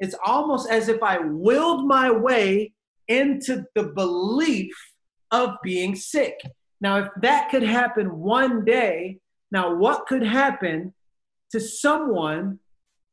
It's 0.00 0.14
almost 0.24 0.68
as 0.70 0.88
if 0.88 1.02
I 1.02 1.18
willed 1.18 1.86
my 1.86 2.10
way 2.10 2.72
into 3.08 3.64
the 3.74 3.84
belief 3.84 4.74
of 5.30 5.56
being 5.62 5.94
sick. 5.94 6.40
Now, 6.80 6.98
if 6.98 7.08
that 7.22 7.50
could 7.50 7.62
happen 7.62 8.18
one 8.18 8.64
day, 8.64 9.18
now 9.54 9.74
what 9.74 10.06
could 10.06 10.24
happen 10.24 10.92
to 11.52 11.60
someone 11.60 12.58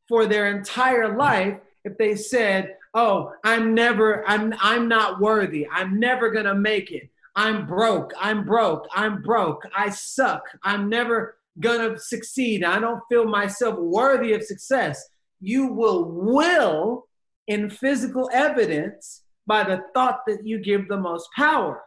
for 0.10 0.26
their 0.26 0.58
entire 0.58 1.16
life 1.16 1.58
if 1.86 1.98
they 1.98 2.16
said, 2.16 2.76
"Oh, 2.94 3.32
I'm 3.44 3.74
never 3.74 4.28
I'm 4.28 4.54
I'm 4.60 4.88
not 4.88 5.22
worthy. 5.22 5.68
I'm 5.72 6.00
never 6.00 6.32
going 6.32 6.46
to 6.46 6.56
make 6.56 6.92
it. 6.92 7.10
I'm 7.36 7.66
broke. 7.66 8.12
I'm 8.20 8.44
broke. 8.44 8.88
I'm 8.94 9.22
broke. 9.22 9.64
I 9.78 9.90
suck. 9.90 10.44
I'm 10.64 10.90
never 10.90 11.38
going 11.60 11.82
to 11.88 12.00
succeed. 12.00 12.64
I 12.64 12.80
don't 12.80 13.04
feel 13.08 13.26
myself 13.26 13.78
worthy 13.80 14.34
of 14.34 14.44
success." 14.44 14.98
You 15.44 15.68
will 15.68 16.06
will 16.06 17.08
in 17.48 17.70
physical 17.70 18.30
evidence 18.32 19.24
by 19.48 19.64
the 19.64 19.82
thought 19.94 20.20
that 20.28 20.46
you 20.46 20.60
give 20.60 20.88
the 20.88 20.98
most 21.10 21.28
power. 21.36 21.84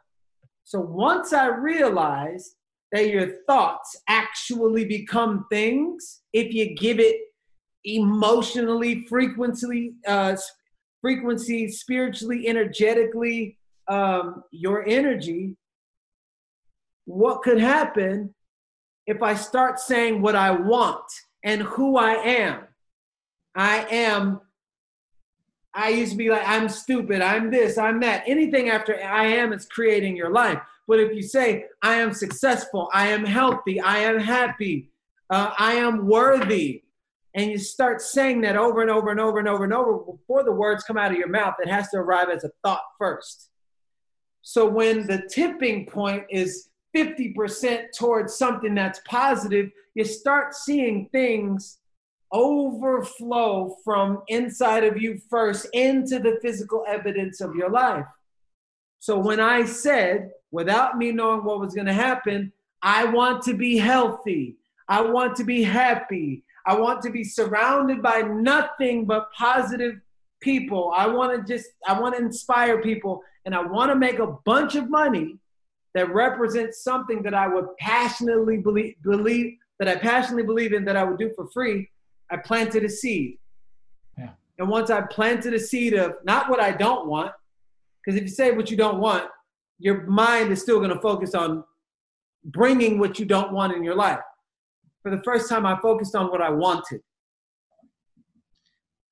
So 0.64 0.80
once 0.80 1.32
I 1.32 1.46
realized 1.46 2.56
that 2.92 3.08
your 3.08 3.38
thoughts 3.46 3.96
actually 4.08 4.84
become 4.84 5.46
things 5.50 6.22
if 6.32 6.52
you 6.52 6.74
give 6.74 7.00
it 7.00 7.16
emotionally, 7.84 9.04
frequency, 9.06 9.94
uh, 10.06 10.36
frequency, 11.00 11.68
spiritually, 11.68 12.48
energetically, 12.48 13.58
um, 13.88 14.42
your 14.50 14.86
energy, 14.88 15.56
what 17.04 17.42
could 17.42 17.60
happen 17.60 18.34
if 19.06 19.22
I 19.22 19.34
start 19.34 19.78
saying 19.78 20.22
what 20.22 20.34
I 20.34 20.50
want 20.50 21.04
and 21.44 21.62
who 21.62 21.98
I 21.98 22.12
am? 22.12 22.60
I 23.54 23.86
am, 23.90 24.40
I 25.74 25.90
used 25.90 26.12
to 26.12 26.18
be 26.18 26.30
like, 26.30 26.46
I'm 26.46 26.68
stupid, 26.68 27.20
I'm 27.20 27.50
this, 27.50 27.76
I'm 27.76 28.00
that. 28.00 28.24
Anything 28.26 28.70
after 28.70 29.02
I 29.02 29.26
am 29.26 29.52
is 29.52 29.66
creating 29.66 30.16
your 30.16 30.30
life. 30.30 30.58
But 30.86 31.00
if 31.00 31.14
you 31.14 31.22
say, 31.22 31.66
I 31.82 31.96
am 31.96 32.12
successful, 32.12 32.90
I 32.92 33.08
am 33.08 33.24
healthy, 33.24 33.80
I 33.80 33.98
am 33.98 34.18
happy, 34.18 34.90
uh, 35.30 35.54
I 35.58 35.74
am 35.74 36.06
worthy, 36.06 36.82
and 37.34 37.50
you 37.50 37.58
start 37.58 38.00
saying 38.00 38.42
that 38.42 38.56
over 38.56 38.82
and 38.82 38.90
over 38.90 39.10
and 39.10 39.18
over 39.18 39.38
and 39.38 39.48
over 39.48 39.64
and 39.64 39.72
over 39.72 39.98
before 39.98 40.44
the 40.44 40.52
words 40.52 40.84
come 40.84 40.96
out 40.96 41.10
of 41.10 41.18
your 41.18 41.28
mouth, 41.28 41.54
it 41.60 41.68
has 41.68 41.88
to 41.90 41.96
arrive 41.98 42.28
as 42.28 42.44
a 42.44 42.50
thought 42.62 42.82
first. 42.98 43.48
So 44.42 44.68
when 44.68 45.06
the 45.06 45.22
tipping 45.30 45.86
point 45.86 46.24
is 46.30 46.68
50% 46.94 47.86
towards 47.96 48.36
something 48.36 48.74
that's 48.74 49.00
positive, 49.08 49.70
you 49.94 50.04
start 50.04 50.54
seeing 50.54 51.08
things 51.10 51.78
overflow 52.30 53.76
from 53.84 54.22
inside 54.28 54.84
of 54.84 55.00
you 55.00 55.20
first 55.30 55.66
into 55.72 56.18
the 56.18 56.38
physical 56.42 56.84
evidence 56.86 57.40
of 57.40 57.54
your 57.54 57.70
life. 57.70 58.06
So 59.04 59.18
when 59.18 59.38
I 59.38 59.66
said, 59.66 60.30
without 60.50 60.96
me 60.96 61.12
knowing 61.12 61.44
what 61.44 61.60
was 61.60 61.74
going 61.74 61.88
to 61.88 61.92
happen, 61.92 62.50
I 62.80 63.04
want 63.04 63.42
to 63.42 63.52
be 63.52 63.76
healthy, 63.76 64.56
I 64.88 65.02
want 65.02 65.36
to 65.36 65.44
be 65.44 65.62
happy, 65.62 66.42
I 66.64 66.74
want 66.76 67.02
to 67.02 67.10
be 67.10 67.22
surrounded 67.22 68.00
by 68.00 68.22
nothing 68.22 69.04
but 69.04 69.30
positive 69.34 70.00
people. 70.40 70.90
I 70.96 71.06
want 71.06 71.36
to 71.36 71.54
just, 71.54 71.68
I 71.86 72.00
want 72.00 72.16
to 72.16 72.22
inspire 72.22 72.80
people 72.80 73.22
and 73.44 73.54
I 73.54 73.60
want 73.60 73.90
to 73.90 73.94
make 73.94 74.20
a 74.20 74.38
bunch 74.46 74.74
of 74.74 74.88
money 74.88 75.36
that 75.92 76.10
represents 76.10 76.82
something 76.82 77.22
that 77.24 77.34
I 77.34 77.46
would 77.46 77.76
passionately 77.78 78.56
believe, 78.56 78.94
believe 79.02 79.58
that 79.80 79.88
I 79.88 79.96
passionately 79.96 80.44
believe 80.44 80.72
in 80.72 80.82
that 80.86 80.96
I 80.96 81.04
would 81.04 81.18
do 81.18 81.30
for 81.36 81.46
free. 81.52 81.90
I 82.30 82.38
planted 82.38 82.84
a 82.84 82.88
seed. 82.88 83.36
Yeah. 84.16 84.30
And 84.58 84.70
once 84.70 84.88
I 84.88 85.02
planted 85.02 85.52
a 85.52 85.60
seed 85.60 85.92
of 85.92 86.16
not 86.24 86.48
what 86.48 86.58
I 86.58 86.70
don't 86.70 87.06
want, 87.06 87.32
because 88.04 88.18
if 88.18 88.24
you 88.24 88.34
say 88.34 88.52
what 88.52 88.70
you 88.70 88.76
don't 88.76 89.00
want, 89.00 89.24
your 89.78 90.06
mind 90.06 90.52
is 90.52 90.60
still 90.60 90.78
going 90.78 90.94
to 90.94 91.00
focus 91.00 91.34
on 91.34 91.64
bringing 92.44 92.98
what 92.98 93.18
you 93.18 93.24
don't 93.24 93.52
want 93.52 93.72
in 93.72 93.82
your 93.82 93.94
life 93.94 94.20
for 95.04 95.10
the 95.14 95.22
first 95.22 95.48
time, 95.50 95.66
I 95.66 95.78
focused 95.80 96.16
on 96.16 96.30
what 96.30 96.40
I 96.40 96.50
wanted. 96.50 97.02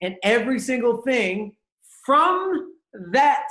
And 0.00 0.16
every 0.24 0.58
single 0.58 1.02
thing 1.02 1.54
from 2.04 2.72
that 3.12 3.44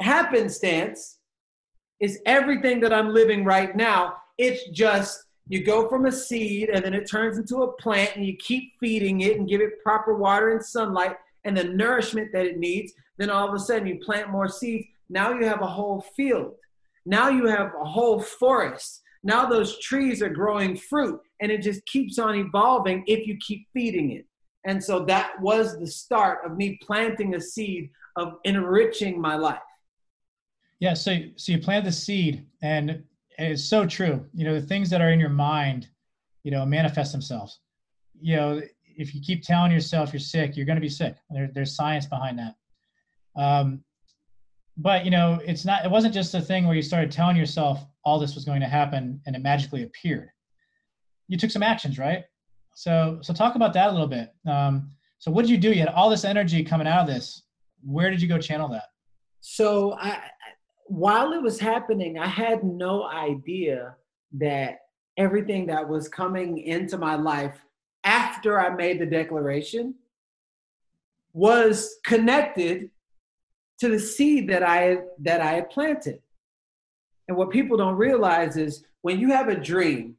happenstance 0.00 1.18
is 2.00 2.20
everything 2.26 2.80
that 2.80 2.92
I'm 2.92 3.14
living 3.14 3.44
right 3.44 3.74
now. 3.74 4.14
It's 4.36 4.68
just 4.70 5.24
you 5.46 5.64
go 5.64 5.88
from 5.88 6.06
a 6.06 6.12
seed 6.12 6.70
and 6.70 6.84
then 6.84 6.92
it 6.92 7.08
turns 7.08 7.38
into 7.38 7.62
a 7.62 7.72
plant 7.74 8.16
and 8.16 8.26
you 8.26 8.36
keep 8.36 8.72
feeding 8.80 9.20
it 9.20 9.38
and 9.38 9.48
give 9.48 9.60
it 9.60 9.82
proper 9.82 10.16
water 10.16 10.50
and 10.50 10.64
sunlight 10.64 11.16
and 11.44 11.56
the 11.56 11.64
nourishment 11.64 12.30
that 12.32 12.46
it 12.46 12.58
needs. 12.58 12.92
Then 13.18 13.30
all 13.30 13.48
of 13.48 13.54
a 13.54 13.58
sudden 13.58 13.86
you 13.86 13.98
plant 14.04 14.30
more 14.30 14.48
seeds. 14.48 14.86
Now 15.08 15.32
you 15.32 15.46
have 15.46 15.62
a 15.62 15.66
whole 15.66 16.04
field. 16.16 16.54
Now 17.06 17.28
you 17.28 17.46
have 17.46 17.72
a 17.80 17.84
whole 17.84 18.20
forest. 18.20 19.02
Now 19.22 19.46
those 19.46 19.78
trees 19.78 20.22
are 20.22 20.28
growing 20.28 20.76
fruit 20.76 21.20
and 21.40 21.50
it 21.50 21.62
just 21.62 21.84
keeps 21.86 22.18
on 22.18 22.36
evolving 22.36 23.04
if 23.06 23.26
you 23.26 23.36
keep 23.38 23.66
feeding 23.72 24.12
it. 24.12 24.26
And 24.64 24.82
so 24.82 25.04
that 25.06 25.32
was 25.40 25.78
the 25.78 25.86
start 25.86 26.44
of 26.44 26.56
me 26.56 26.78
planting 26.82 27.34
a 27.34 27.40
seed 27.40 27.90
of 28.16 28.34
enriching 28.44 29.20
my 29.20 29.36
life. 29.36 29.58
Yeah, 30.80 30.94
so 30.94 31.18
so 31.36 31.52
you 31.52 31.58
plant 31.58 31.84
the 31.84 31.92
seed 31.92 32.46
and 32.62 33.02
it's 33.38 33.64
so 33.64 33.86
true. 33.86 34.26
You 34.34 34.44
know, 34.44 34.54
the 34.54 34.66
things 34.66 34.90
that 34.90 35.00
are 35.00 35.10
in 35.10 35.20
your 35.20 35.30
mind, 35.30 35.88
you 36.42 36.50
know, 36.50 36.64
manifest 36.66 37.12
themselves. 37.12 37.60
You 38.20 38.36
know, 38.36 38.62
if 38.96 39.14
you 39.14 39.20
keep 39.20 39.42
telling 39.42 39.72
yourself 39.72 40.12
you're 40.12 40.20
sick, 40.20 40.56
you're 40.56 40.66
going 40.66 40.76
to 40.76 40.82
be 40.82 40.88
sick. 40.88 41.16
There, 41.30 41.50
there's 41.54 41.74
science 41.74 42.06
behind 42.06 42.38
that. 42.38 42.54
Um, 43.36 43.84
but 44.76 45.04
you 45.04 45.10
know, 45.10 45.40
it's 45.44 45.64
not. 45.64 45.84
It 45.84 45.90
wasn't 45.90 46.14
just 46.14 46.34
a 46.34 46.40
thing 46.40 46.66
where 46.66 46.76
you 46.76 46.82
started 46.82 47.10
telling 47.10 47.36
yourself 47.36 47.84
all 48.04 48.18
this 48.18 48.34
was 48.34 48.44
going 48.44 48.60
to 48.60 48.66
happen 48.66 49.20
and 49.26 49.36
it 49.36 49.42
magically 49.42 49.82
appeared. 49.82 50.30
You 51.28 51.36
took 51.36 51.50
some 51.50 51.62
actions, 51.62 51.98
right? 51.98 52.24
So, 52.74 53.18
so 53.22 53.34
talk 53.34 53.56
about 53.56 53.72
that 53.74 53.88
a 53.88 53.92
little 53.92 54.06
bit. 54.06 54.32
Um, 54.46 54.92
so, 55.18 55.30
what 55.30 55.42
did 55.42 55.50
you 55.50 55.58
do? 55.58 55.70
You 55.70 55.80
had 55.80 55.88
all 55.88 56.08
this 56.08 56.24
energy 56.24 56.64
coming 56.64 56.86
out 56.86 57.02
of 57.02 57.06
this. 57.06 57.42
Where 57.82 58.10
did 58.10 58.22
you 58.22 58.28
go 58.28 58.38
channel 58.38 58.68
that? 58.68 58.84
So, 59.40 59.94
I, 60.00 60.22
while 60.86 61.32
it 61.32 61.42
was 61.42 61.60
happening, 61.60 62.18
I 62.18 62.26
had 62.26 62.64
no 62.64 63.04
idea 63.04 63.94
that 64.38 64.78
everything 65.16 65.66
that 65.66 65.86
was 65.86 66.08
coming 66.08 66.58
into 66.58 66.96
my 66.96 67.16
life 67.16 67.60
after 68.04 68.58
I 68.58 68.74
made 68.74 68.98
the 68.98 69.06
declaration 69.06 69.94
was 71.32 71.96
connected 72.04 72.90
to 73.78 73.88
the 73.88 73.98
seed 73.98 74.48
that 74.48 74.62
I 74.62 74.98
that 75.20 75.40
I 75.40 75.52
had 75.52 75.70
planted. 75.70 76.20
And 77.28 77.36
what 77.36 77.50
people 77.50 77.76
don't 77.76 77.96
realize 77.96 78.56
is 78.56 78.84
when 79.02 79.20
you 79.20 79.30
have 79.30 79.48
a 79.48 79.54
dream 79.54 80.16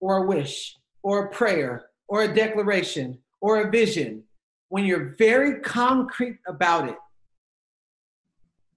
or 0.00 0.18
a 0.18 0.26
wish 0.26 0.76
or 1.02 1.24
a 1.24 1.30
prayer 1.30 1.86
or 2.08 2.22
a 2.22 2.34
declaration 2.34 3.18
or 3.40 3.62
a 3.62 3.70
vision, 3.70 4.22
when 4.68 4.84
you're 4.84 5.14
very 5.18 5.60
concrete 5.60 6.38
about 6.46 6.88
it, 6.88 6.96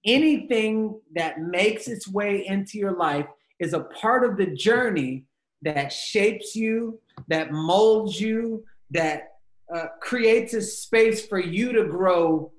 anything 0.04 1.00
that 1.14 1.40
makes 1.40 1.88
its 1.88 2.08
way 2.08 2.46
into 2.46 2.78
your 2.78 2.96
life 2.96 3.26
is 3.58 3.72
a 3.72 3.80
part 3.80 4.24
of 4.24 4.36
the 4.36 4.46
journey 4.46 5.24
that 5.62 5.92
shapes 5.92 6.54
you, 6.54 7.00
that 7.28 7.52
molds 7.52 8.20
you, 8.20 8.64
that 8.90 9.28
uh, 9.74 9.86
creates 10.00 10.54
a 10.54 10.62
space 10.62 11.26
for 11.26 11.38
you 11.38 11.72
to 11.72 11.84
grow 11.84 12.52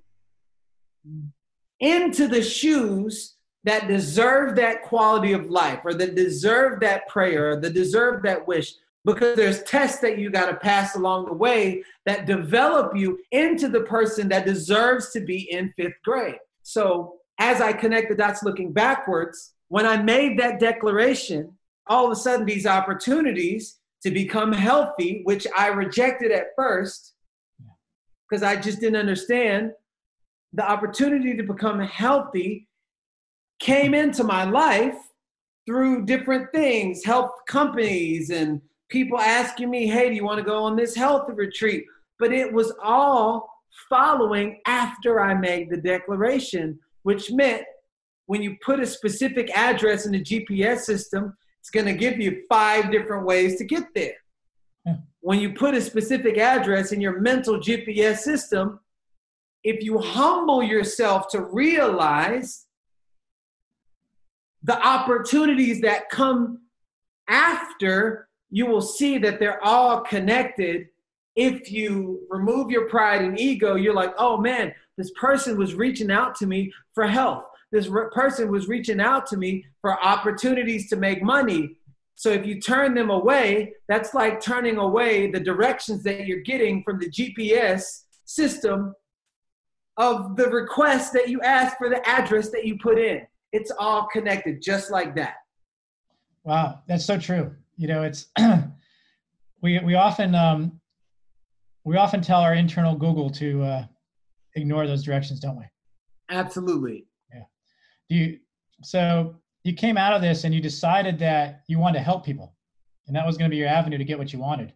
into 1.80 2.28
the 2.28 2.44
shoes 2.44 3.36
that 3.64 3.88
deserve 3.88 4.56
that 4.56 4.84
quality 4.84 5.34
of 5.34 5.50
life 5.50 5.80
or 5.84 5.94
that 5.94 6.16
deserve 6.16 6.80
that 6.80 7.08
prayer 7.08 7.52
or 7.52 7.62
that 7.62 7.74
deserve 7.74 8.24
that 8.24 8.48
wish 8.48 8.74
because 9.06 9.38
there's 9.38 9.64
tests 9.64 10.00
that 10.00 10.18
you 10.18 10.30
got 10.30 10.48
to 10.48 10.56
pass 10.56 10.96
along 10.96 11.26
the 11.26 11.34
way 11.34 11.82
that 12.06 12.26
develop 12.26 12.96
you 12.96 13.18
into 13.32 13.70
the 13.70 13.82
person 13.82 14.28
that 14.28 14.46
deserves 14.46 15.12
to 15.12 15.22
be 15.22 15.50
in 15.52 15.74
fifth 15.78 15.96
grade. 16.04 16.40
So, 16.64 17.14
as 17.40 17.62
I 17.62 17.72
connect 17.72 18.10
the 18.10 18.16
dots 18.16 18.44
looking 18.44 18.74
backwards, 18.74 19.54
when 19.70 19.86
I 19.86 20.02
made 20.02 20.40
that 20.40 20.60
declaration, 20.60 21.54
all 21.88 22.06
of 22.06 22.12
a 22.12 22.16
sudden 22.16 22.46
these 22.46 22.66
opportunities 22.66 23.77
to 24.04 24.12
become 24.12 24.52
healthy, 24.52 25.22
which 25.24 25.48
I 25.56 25.68
rejected 25.68 26.32
at 26.32 26.48
first 26.56 27.14
because 28.30 28.44
I 28.44 28.56
just 28.56 28.80
didn't 28.80 29.00
understand 29.00 29.72
the 30.54 30.70
opportunity 30.70 31.36
to 31.36 31.44
become 31.44 31.80
healthy 31.80 32.68
came 33.60 33.94
into 33.94 34.24
my 34.24 34.44
life 34.44 34.98
through 35.66 36.06
different 36.06 36.52
things, 36.54 37.04
health 37.04 37.32
companies 37.48 38.30
and 38.30 38.62
people 38.90 39.20
asking 39.20 39.70
me, 39.70 39.88
hey, 39.88 40.10
do 40.10 40.16
you 40.16 40.24
want 40.24 40.38
to 40.38 40.46
go 40.46 40.64
on 40.64 40.76
this 40.76 40.96
health 40.96 41.30
retreat? 41.34 41.86
But 42.20 42.32
it 42.32 42.52
was 42.52 42.74
all 42.82 43.50
following 43.90 44.62
after 44.66 45.20
I 45.20 45.34
made 45.34 45.70
the 45.70 45.78
declaration, 45.78 46.80
which 47.04 47.32
meant 47.32 47.64
when 48.28 48.42
you 48.42 48.56
put 48.64 48.80
a 48.80 48.86
specific 48.86 49.56
address 49.56 50.06
in 50.06 50.14
the 50.14 50.24
GPS 50.24 50.80
system, 50.80 51.36
it's 51.68 51.72
going 51.74 51.86
to 51.86 52.00
give 52.00 52.18
you 52.18 52.44
five 52.48 52.92
different 52.92 53.26
ways 53.26 53.58
to 53.58 53.66
get 53.66 53.94
there. 53.94 54.16
Hmm. 54.88 54.94
When 55.20 55.42
you 55.42 55.52
put 55.52 55.74
a 55.74 55.82
specific 55.82 56.38
address 56.38 56.94
in 56.94 57.02
your 57.02 57.20
mental 57.20 57.60
GPS 57.60 58.20
system, 58.20 58.80
if 59.66 59.84
you 59.84 60.00
humble 60.00 60.64
yourself 60.64 61.28
to 61.32 61.42
realize 61.42 62.68
the 64.64 64.82
opportunities 64.82 65.82
that 65.82 66.10
come 66.10 66.62
after, 67.28 68.30
you 68.50 68.66
will 68.66 68.82
see 68.82 69.18
that 69.18 69.38
they're 69.38 69.62
all 69.62 70.00
connected. 70.00 70.88
If 71.36 71.70
you 71.70 72.22
remove 72.30 72.72
your 72.72 72.88
pride 72.88 73.24
and 73.24 73.38
ego, 73.38 73.76
you're 73.76 73.94
like, 73.94 74.14
oh 74.18 74.38
man, 74.38 74.74
this 74.98 75.12
person 75.20 75.58
was 75.58 75.76
reaching 75.76 76.12
out 76.12 76.34
to 76.36 76.48
me 76.48 76.72
for 76.94 77.06
health. 77.06 77.44
This 77.72 77.88
re- 77.88 78.10
person 78.12 78.52
was 78.52 78.68
reaching 78.68 79.00
out 79.00 79.26
to 79.28 79.38
me 79.38 79.66
for 79.82 80.02
opportunities 80.04 80.90
to 80.90 80.96
make 80.96 81.22
money. 81.22 81.78
So 82.16 82.32
if 82.32 82.46
you 82.46 82.60
turn 82.60 82.96
them 82.96 83.10
away, 83.10 83.74
that's 83.88 84.14
like 84.14 84.42
turning 84.42 84.78
away 84.78 85.30
the 85.30 85.40
directions 85.40 86.04
that 86.04 86.26
you're 86.26 86.42
getting 86.42 86.84
from 86.84 87.00
the 87.00 87.10
GPS 87.10 88.04
system 88.26 88.96
of 89.98 90.36
the 90.36 90.50
request 90.50 91.14
that 91.14 91.28
you 91.28 91.42
ask 91.42 91.78
for 91.78 91.90
the 91.90 92.08
address 92.08 92.50
that 92.52 92.66
you 92.66 92.78
put 92.78 93.00
in. 93.00 93.22
It's 93.52 93.72
all 93.78 94.08
connected 94.08 94.62
just 94.62 94.92
like 94.92 95.16
that. 95.16 95.36
Wow, 96.44 96.82
that's 96.88 97.06
so 97.06 97.18
true. 97.18 97.54
You 97.76 97.88
know, 97.88 98.04
it's 98.04 98.28
we 99.62 99.80
we 99.80 99.96
often 99.96 100.36
um, 100.36 100.80
we 101.84 101.98
often 101.98 102.22
tell 102.22 102.42
our 102.42 102.54
internal 102.54 102.96
Google 102.96 103.30
to 103.32 103.64
uh, 103.64 103.86
ignore 104.56 104.88
those 104.88 105.04
directions, 105.04 105.40
don't 105.40 105.58
we? 105.58 105.66
Absolutely. 106.30 107.07
Do 108.10 108.16
you 108.16 108.40
so 108.84 109.36
you 109.64 109.74
came 109.74 109.98
out 109.98 110.14
of 110.14 110.22
this 110.22 110.44
and 110.44 110.54
you 110.54 110.62
decided 110.62 111.20
that 111.20 111.64
you 111.68 111.80
wanted 111.80 112.00
to 112.00 112.04
help 112.04 112.26
people, 112.26 112.56
and 113.08 113.16
that 113.16 113.26
was 113.26 113.38
going 113.38 113.50
to 113.50 113.54
be 113.54 113.58
your 113.58 113.68
avenue 113.68 113.98
to 113.98 114.04
get 114.04 114.18
what 114.18 114.32
you 114.32 114.40
wanted. 114.40 114.74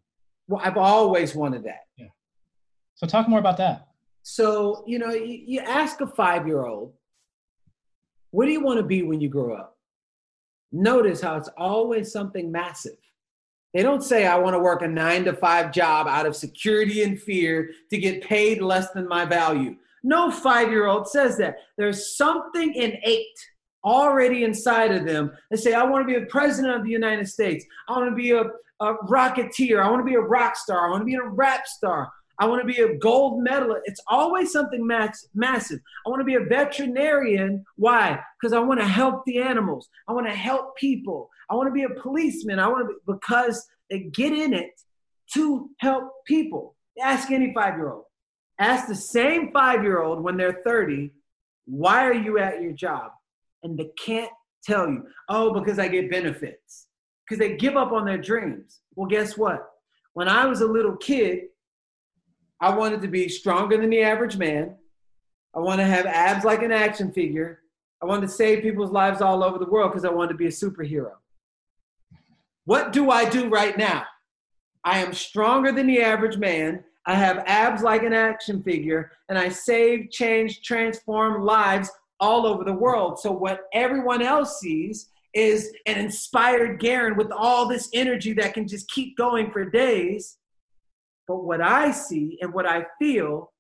Well, 0.48 0.62
I've 0.64 0.78
always 0.78 1.36
wanted 1.36 1.64
that. 1.64 1.86
Yeah. 1.98 2.08
So 2.96 3.08
talk 3.08 3.30
more 3.30 3.40
about 3.40 3.58
that. 3.58 3.88
So 4.24 4.84
you 4.88 5.00
know, 5.00 5.12
you, 5.12 5.42
you 5.46 5.60
ask 5.62 6.02
a 6.02 6.08
five-year-old, 6.08 6.94
"What 8.32 8.46
do 8.46 8.52
you 8.52 8.62
want 8.62 8.78
to 8.78 8.84
be 8.84 9.04
when 9.04 9.22
you 9.22 9.30
grow 9.30 9.56
up?" 9.56 9.78
Notice 10.72 11.22
how 11.22 11.36
it's 11.36 11.50
always 11.58 12.12
something 12.12 12.52
massive. 12.52 12.98
They 13.74 13.84
don't 13.84 14.04
say, 14.04 14.26
I 14.26 14.38
want 14.38 14.54
to 14.54 14.60
work 14.60 14.82
a 14.82 14.88
nine 14.88 15.24
to 15.26 15.34
five 15.34 15.72
job 15.72 16.08
out 16.08 16.26
of 16.26 16.36
security 16.36 17.04
and 17.04 17.22
fear 17.22 17.72
to 17.90 17.98
get 17.98 18.24
paid 18.24 18.62
less 18.62 18.92
than 18.92 19.08
my 19.08 19.26
value. 19.26 19.78
No 20.04 20.32
five 20.32 20.70
year 20.70 20.88
old 20.88 21.08
says 21.08 21.38
that. 21.38 21.56
There's 21.78 22.18
something 22.18 22.74
innate 22.74 23.26
already 23.84 24.44
inside 24.44 24.92
of 24.92 25.06
them. 25.06 25.32
They 25.50 25.58
say, 25.58 25.74
I 25.74 25.84
want 25.84 26.08
to 26.08 26.14
be 26.14 26.24
a 26.24 26.28
president 26.28 26.76
of 26.76 26.84
the 26.84 26.90
United 26.90 27.28
States. 27.28 27.66
I 27.88 27.94
want 27.94 28.10
to 28.10 28.16
be 28.16 28.32
a, 28.32 28.44
a 28.80 28.98
rocketeer. 29.08 29.84
I 29.84 29.90
want 29.90 30.02
to 30.02 30.10
be 30.10 30.16
a 30.16 30.22
rock 30.22 30.56
star. 30.56 30.88
I 30.88 30.90
want 30.90 31.02
to 31.02 31.06
be 31.06 31.16
a 31.16 31.24
rap 31.24 31.68
star. 31.68 32.12
I 32.40 32.48
want 32.48 32.62
to 32.62 32.74
be 32.74 32.82
a 32.82 32.98
gold 32.98 33.44
medalist. 33.44 33.84
It's 33.86 34.02
always 34.08 34.52
something 34.52 34.86
mass, 34.86 35.28
massive. 35.36 35.80
I 36.06 36.10
want 36.10 36.22
to 36.22 36.26
be 36.26 36.36
a 36.36 36.46
veterinarian. 36.46 37.64
Why? 37.76 38.20
Because 38.40 38.54
I 38.54 38.60
want 38.60 38.80
to 38.80 38.88
help 38.88 39.24
the 39.26 39.40
animals. 39.40 39.88
I 40.08 40.14
want 40.14 40.26
to 40.26 40.34
help 40.34 40.76
people. 40.76 41.30
I 41.52 41.56
want 41.56 41.68
to 41.68 41.74
be 41.74 41.84
a 41.84 42.02
policeman. 42.02 42.58
I 42.58 42.68
want 42.68 42.88
to 42.88 42.94
be, 42.94 43.00
because 43.06 43.68
they 43.92 44.00
get 44.00 44.34
in 44.34 44.54
it 44.54 44.72
to 45.34 45.70
help 45.78 46.10
people. 46.26 46.76
Ask 47.00 47.30
any 47.30 47.54
five 47.54 47.76
year 47.76 47.92
old. 47.92 48.06
Ask 48.62 48.88
the 48.88 48.96
same 48.96 49.52
five 49.52 49.84
year 49.84 50.04
old 50.04 50.22
when 50.24 50.38
they're 50.38 50.62
30, 50.64 51.12
why 51.66 52.06
are 52.06 52.14
you 52.14 52.38
at 52.38 52.62
your 52.62 52.74
job? 52.74 53.12
And 53.64 53.78
they 53.78 53.90
can't 53.98 54.32
tell 54.64 54.88
you, 54.88 55.04
oh, 55.30 55.52
because 55.52 55.80
I 55.80 55.88
get 55.88 56.12
benefits. 56.12 56.88
Because 57.26 57.40
they 57.40 57.58
give 57.58 57.76
up 57.76 57.92
on 57.92 58.06
their 58.06 58.20
dreams. 58.20 58.82
Well, 58.96 59.08
guess 59.08 59.36
what? 59.36 59.68
When 60.14 60.28
I 60.28 60.46
was 60.46 60.62
a 60.62 60.68
little 60.68 60.96
kid, 60.96 61.46
I 62.60 62.76
wanted 62.76 63.02
to 63.02 63.08
be 63.08 63.28
stronger 63.30 63.78
than 63.78 63.90
the 63.90 64.04
average 64.04 64.38
man. 64.38 64.76
I 65.56 65.60
want 65.60 65.80
to 65.80 65.86
have 65.86 66.06
abs 66.06 66.46
like 66.46 66.62
an 66.62 66.72
action 66.72 67.12
figure. 67.12 67.62
I 68.04 68.06
wanted 68.06 68.28
to 68.28 68.34
save 68.34 68.62
people's 68.62 68.92
lives 68.92 69.22
all 69.22 69.44
over 69.44 69.58
the 69.58 69.70
world 69.70 69.92
because 69.92 70.06
I 70.06 70.12
wanted 70.12 70.34
to 70.34 70.38
be 70.38 70.46
a 70.46 70.50
superhero. 70.50 71.14
What 72.66 72.94
do 72.94 73.10
I 73.10 73.28
do 73.28 73.50
right 73.50 73.76
now? 73.76 74.04
I 74.84 75.00
am 75.00 75.14
stronger 75.14 75.72
than 75.72 75.88
the 75.88 76.04
average 76.04 76.38
man. 76.38 76.84
I 77.06 77.16
have 77.16 77.44
abs 77.48 77.82
like 77.82 78.04
an 78.04 78.14
action 78.14 78.62
figure, 78.62 79.12
and 79.30 79.38
I 79.38 79.50
save, 79.50 80.12
change, 80.12 80.62
transform 80.62 81.44
lives 81.44 81.90
all 82.20 82.46
over 82.46 82.64
the 82.64 82.74
world. 82.74 83.20
So, 83.20 83.32
what 83.32 83.62
everyone 83.74 84.22
else 84.22 84.60
sees 84.60 85.10
is 85.34 85.74
an 85.86 85.98
inspired 85.98 86.80
Garen 86.80 87.16
with 87.16 87.32
all 87.32 87.68
this 87.68 87.90
energy 87.94 88.34
that 88.34 88.54
can 88.54 88.68
just 88.68 88.90
keep 88.90 89.18
going 89.18 89.52
for 89.52 89.66
days. 89.66 90.38
But 91.28 91.44
what 91.44 91.62
I 91.62 91.92
see 91.92 92.38
and 92.42 92.54
what 92.54 92.66
I 92.66 92.86
feel 93.00 93.52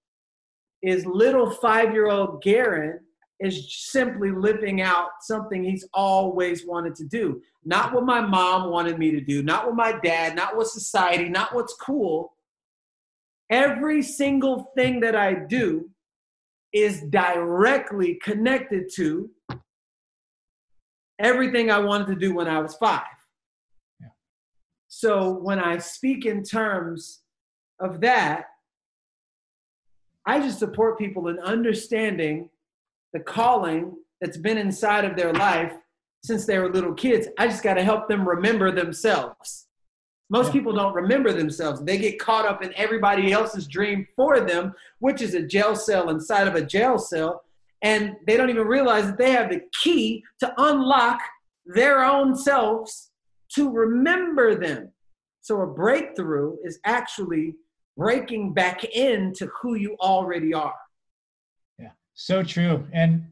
is 0.81 1.05
little 1.05 1.50
five 1.50 1.93
year 1.93 2.10
old 2.10 2.41
Garen 2.41 3.00
is 3.39 3.74
simply 3.89 4.32
living 4.32 4.82
out 4.82 5.10
something 5.21 5.63
he's 5.63 5.88
always 5.93 6.65
wanted 6.65 6.95
to 6.95 7.06
do. 7.06 7.41
Not 7.63 7.93
what 7.93 8.06
my 8.06 8.21
mom 8.21 8.69
wanted 8.69 8.99
me 8.99 9.12
to 9.12 9.21
do, 9.21 9.41
not 9.41 9.65
what 9.65 9.75
my 9.75 9.99
dad, 10.04 10.36
not 10.36 10.56
what 10.56 10.67
society, 10.67 11.30
not 11.30 11.54
what's 11.56 11.73
cool. 11.75 12.34
Every 13.51 14.01
single 14.01 14.71
thing 14.75 15.01
that 15.01 15.15
I 15.15 15.33
do 15.33 15.89
is 16.73 17.01
directly 17.09 18.15
connected 18.15 18.89
to 18.95 19.29
everything 21.19 21.69
I 21.69 21.79
wanted 21.79 22.07
to 22.07 22.15
do 22.15 22.33
when 22.33 22.47
I 22.47 22.59
was 22.59 22.75
five. 22.75 23.03
Yeah. 23.99 24.07
So 24.87 25.31
when 25.31 25.59
I 25.59 25.77
speak 25.79 26.25
in 26.25 26.43
terms 26.43 27.21
of 27.79 27.99
that, 28.01 28.45
I 30.25 30.39
just 30.39 30.59
support 30.59 30.97
people 30.97 31.27
in 31.27 31.37
understanding 31.39 32.49
the 33.11 33.19
calling 33.19 33.97
that's 34.21 34.37
been 34.37 34.57
inside 34.57 35.03
of 35.03 35.17
their 35.17 35.33
life 35.33 35.73
since 36.23 36.45
they 36.45 36.57
were 36.57 36.71
little 36.71 36.93
kids. 36.93 37.27
I 37.37 37.47
just 37.47 37.63
got 37.63 37.73
to 37.73 37.83
help 37.83 38.07
them 38.07 38.27
remember 38.27 38.71
themselves. 38.71 39.67
Most 40.32 40.48
yeah. 40.48 40.54
people 40.54 40.72
don't 40.74 40.96
remember 40.96 41.34
themselves. 41.34 41.84
They 41.84 41.98
get 41.98 42.17
caught 42.17 42.46
up 42.46 42.63
in 42.63 42.74
everybody 42.78 43.34
else's 43.34 43.67
dream 43.67 44.08
for 44.15 44.39
them, 44.39 44.74
which 45.00 45.22
is 45.22 45.34
a 45.34 45.46
jail 45.46 45.76
cell 45.76 46.10
inside 46.10 46.48
of 46.48 46.56
a 46.56 46.65
jail 46.65 46.98
cell. 46.98 47.44
And 47.82 48.15
they 48.26 48.38
don't 48.38 48.50
even 48.50 48.65
realize 48.65 49.08
that 49.08 49.17
they 49.17 49.32
have 49.32 49.50
the 49.50 49.62
key 49.84 50.24
to 50.39 50.54
unlock 50.58 51.20
their 51.65 52.02
own 52.04 52.38
selves 52.38 53.12
to 53.56 53.70
remember 53.70 54.56
them. 54.56 54.94
So 55.41 55.62
a 55.62 55.67
breakthrough 55.67 56.56
is 56.63 56.80
actually 56.86 57.56
breaking 57.98 58.54
back 58.54 58.86
into 58.86 59.50
who 59.62 59.76
you 59.76 59.98
already 60.00 60.54
are. 60.54 60.76
Yeah, 61.78 61.91
so 62.13 62.41
true. 62.41 62.88
And, 62.94 63.26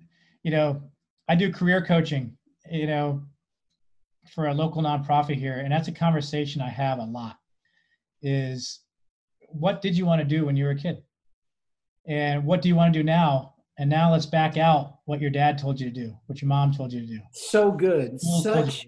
you 0.43 0.51
know, 0.51 0.81
I 1.29 1.35
do 1.35 1.53
career 1.53 1.81
coaching, 1.85 2.35
you 2.69 2.87
know, 2.87 3.23
for 4.33 4.47
a 4.47 4.53
local 4.53 4.81
nonprofit 4.81 5.35
here. 5.35 5.59
And 5.59 5.71
that's 5.71 5.87
a 5.87 5.91
conversation 5.91 6.61
I 6.61 6.69
have 6.69 6.99
a 6.99 7.05
lot 7.05 7.37
is 8.21 8.81
what 9.47 9.81
did 9.81 9.97
you 9.97 10.05
want 10.05 10.19
to 10.19 10.27
do 10.27 10.45
when 10.45 10.55
you 10.55 10.65
were 10.65 10.71
a 10.71 10.75
kid? 10.75 10.97
And 12.07 12.45
what 12.45 12.61
do 12.61 12.67
you 12.67 12.75
want 12.75 12.93
to 12.93 12.99
do 12.99 13.03
now? 13.03 13.55
And 13.77 13.89
now 13.89 14.11
let's 14.11 14.25
back 14.25 14.57
out 14.57 14.99
what 15.05 15.21
your 15.21 15.29
dad 15.29 15.57
told 15.57 15.79
you 15.79 15.89
to 15.89 15.93
do, 15.93 16.13
what 16.25 16.41
your 16.41 16.49
mom 16.49 16.73
told 16.73 16.91
you 16.91 16.99
to 17.01 17.07
do. 17.07 17.19
So 17.31 17.71
good. 17.71 18.19
Such, 18.19 18.87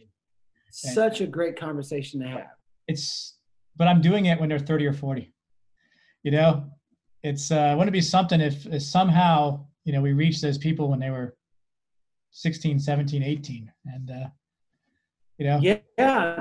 such 0.72 1.22
a 1.22 1.28
great 1.28 1.58
conversation 1.58 2.20
to 2.22 2.28
have. 2.28 2.48
It's, 2.88 3.38
but 3.78 3.88
I'm 3.88 4.02
doing 4.02 4.26
it 4.26 4.40
when 4.40 4.50
they're 4.50 4.60
30 4.60 4.88
or 4.88 4.94
40. 4.94 5.34
You 6.24 6.32
know, 6.32 6.66
it's, 7.24 7.52
uh, 7.52 7.74
wouldn't 7.78 7.90
it 7.90 7.98
be 7.98 8.02
something 8.02 8.42
if, 8.42 8.66
if 8.66 8.82
somehow 8.84 9.66
you 9.86 9.94
know 9.94 10.02
we 10.02 10.14
reached 10.14 10.42
those 10.42 10.58
people 10.58 10.90
when 10.90 11.00
they 11.00 11.10
were 11.10 11.36
16 12.32 12.80
17 12.80 13.24
18 13.24 13.72
and 13.86 14.12
uh 14.12 14.28
you 15.42 15.48
know? 15.48 15.60
Yeah 15.98 16.38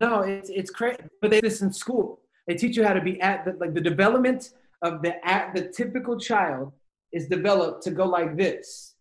no 0.00 0.20
it's 0.20 0.50
it's 0.50 0.70
crazy 0.70 0.98
but 1.20 1.30
they 1.30 1.40
this 1.40 1.62
in 1.62 1.72
school. 1.72 2.20
They 2.46 2.54
teach 2.54 2.76
you 2.76 2.84
how 2.84 2.94
to 2.94 3.00
be 3.00 3.20
at 3.20 3.44
the, 3.44 3.52
like 3.60 3.74
the 3.74 3.80
development 3.80 4.50
of 4.82 5.02
the 5.02 5.24
at 5.26 5.54
the 5.54 5.68
typical 5.68 6.18
child 6.18 6.72
is 7.12 7.28
developed 7.28 7.82
to 7.84 7.90
go 7.90 8.06
like 8.06 8.36
this. 8.36 8.94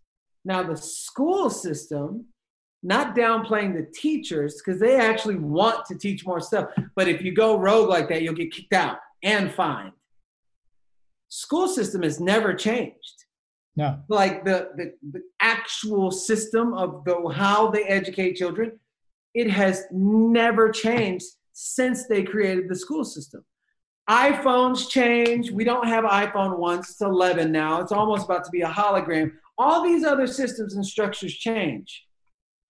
Now 0.46 0.64
the 0.64 0.78
school 0.78 1.50
system 1.50 2.26
not 2.82 3.14
downplaying 3.14 3.74
the 3.74 3.92
teachers 3.94 4.62
because 4.62 4.80
they 4.80 4.96
actually 4.96 5.36
want 5.36 5.86
to 5.88 5.96
teach 5.98 6.26
more 6.26 6.40
stuff 6.40 6.70
but 6.96 7.10
if 7.10 7.22
you 7.22 7.34
go 7.34 7.58
rogue 7.58 7.90
like 7.90 8.08
that 8.08 8.22
you'll 8.22 8.34
get 8.34 8.54
kicked 8.54 8.74
out 8.74 9.00
and 9.22 9.54
fined. 9.54 9.92
School 11.28 11.68
system 11.68 12.04
has 12.04 12.20
never 12.20 12.54
changed. 12.54 13.26
No. 13.76 14.00
Like 14.08 14.46
the, 14.46 14.70
the, 14.78 14.94
the 15.12 15.22
actual 15.40 16.10
system 16.10 16.74
of 16.74 17.04
the 17.06 17.30
how 17.30 17.70
they 17.70 17.84
educate 17.84 18.36
children, 18.36 18.80
it 19.34 19.50
has 19.50 19.86
never 19.92 20.72
changed 20.72 21.26
since 21.54 22.08
they 22.08 22.24
created 22.24 22.70
the 22.70 22.76
school 22.76 23.04
system. 23.04 23.44
iPhones 24.10 24.90
change. 24.90 25.52
We 25.52 25.64
don't 25.64 25.88
have 25.88 26.04
iPhone 26.04 26.58
once. 26.58 26.90
It's 26.90 27.02
11 27.02 27.52
now. 27.52 27.82
It's 27.82 27.92
almost 27.92 28.26
about 28.26 28.44
to 28.46 28.52
be 28.52 28.62
a 28.62 28.68
hologram. 28.68 29.34
All 29.58 29.84
these 29.84 30.04
other 30.04 30.26
systems 30.26 30.76
and 30.76 30.86
structures 30.86 31.34
change. 31.34 32.06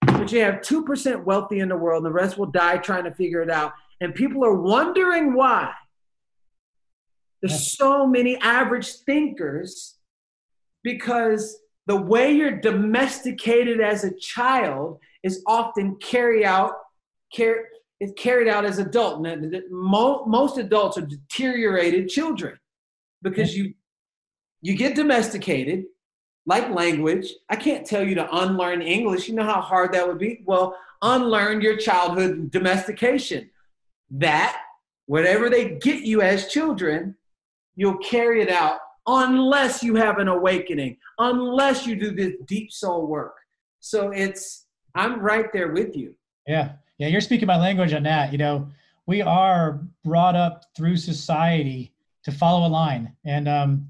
But 0.01 0.31
you 0.31 0.41
have 0.41 0.55
2% 0.55 1.23
wealthy 1.23 1.59
in 1.59 1.69
the 1.69 1.77
world, 1.77 2.03
and 2.03 2.05
the 2.05 2.17
rest 2.17 2.37
will 2.37 2.47
die 2.47 2.77
trying 2.77 3.05
to 3.05 3.13
figure 3.13 3.41
it 3.41 3.49
out. 3.49 3.73
And 4.01 4.13
people 4.15 4.43
are 4.43 4.55
wondering 4.55 5.33
why. 5.33 5.71
There's 7.41 7.77
so 7.77 8.05
many 8.05 8.37
average 8.37 8.91
thinkers 9.05 9.97
because 10.83 11.57
the 11.87 11.95
way 11.95 12.31
you're 12.31 12.59
domesticated 12.59 13.79
as 13.79 14.03
a 14.03 14.15
child 14.15 14.99
is 15.23 15.43
often 15.47 15.95
carried 15.97 16.43
out 16.43 16.73
car- 17.35 17.65
is 17.99 18.13
carried 18.17 18.47
out 18.47 18.65
as 18.65 18.79
adult. 18.79 19.25
most 19.71 20.57
adults 20.57 20.97
are 20.97 21.05
deteriorated 21.05 22.07
children 22.07 22.57
because 23.21 23.55
you 23.55 23.73
you 24.61 24.75
get 24.75 24.95
domesticated 24.95 25.85
like 26.45 26.69
language. 26.69 27.33
I 27.49 27.55
can't 27.55 27.85
tell 27.85 28.05
you 28.07 28.15
to 28.15 28.37
unlearn 28.37 28.81
English. 28.81 29.27
You 29.27 29.35
know 29.35 29.43
how 29.43 29.61
hard 29.61 29.93
that 29.93 30.07
would 30.07 30.17
be? 30.17 30.41
Well, 30.45 30.75
unlearn 31.01 31.61
your 31.61 31.77
childhood 31.77 32.51
domestication. 32.51 33.49
That 34.11 34.59
whatever 35.05 35.49
they 35.49 35.77
get 35.77 36.03
you 36.03 36.21
as 36.21 36.47
children, 36.47 37.15
you'll 37.75 37.97
carry 37.97 38.41
it 38.41 38.49
out 38.49 38.79
unless 39.07 39.81
you 39.81 39.95
have 39.95 40.17
an 40.17 40.27
awakening, 40.27 40.97
unless 41.17 41.87
you 41.87 41.95
do 41.95 42.11
this 42.11 42.33
deep 42.45 42.71
soul 42.71 43.07
work. 43.07 43.35
So 43.79 44.11
it's, 44.11 44.65
I'm 44.95 45.19
right 45.19 45.51
there 45.53 45.71
with 45.71 45.95
you. 45.95 46.15
Yeah. 46.47 46.73
Yeah. 46.97 47.07
You're 47.07 47.21
speaking 47.21 47.47
my 47.47 47.57
language 47.57 47.93
on 47.93 48.03
that. 48.03 48.31
You 48.31 48.37
know, 48.37 48.69
we 49.05 49.21
are 49.21 49.81
brought 50.03 50.35
up 50.35 50.65
through 50.75 50.97
society 50.97 51.93
to 52.23 52.31
follow 52.31 52.67
a 52.67 52.69
line. 52.69 53.15
And, 53.25 53.47
um, 53.47 53.89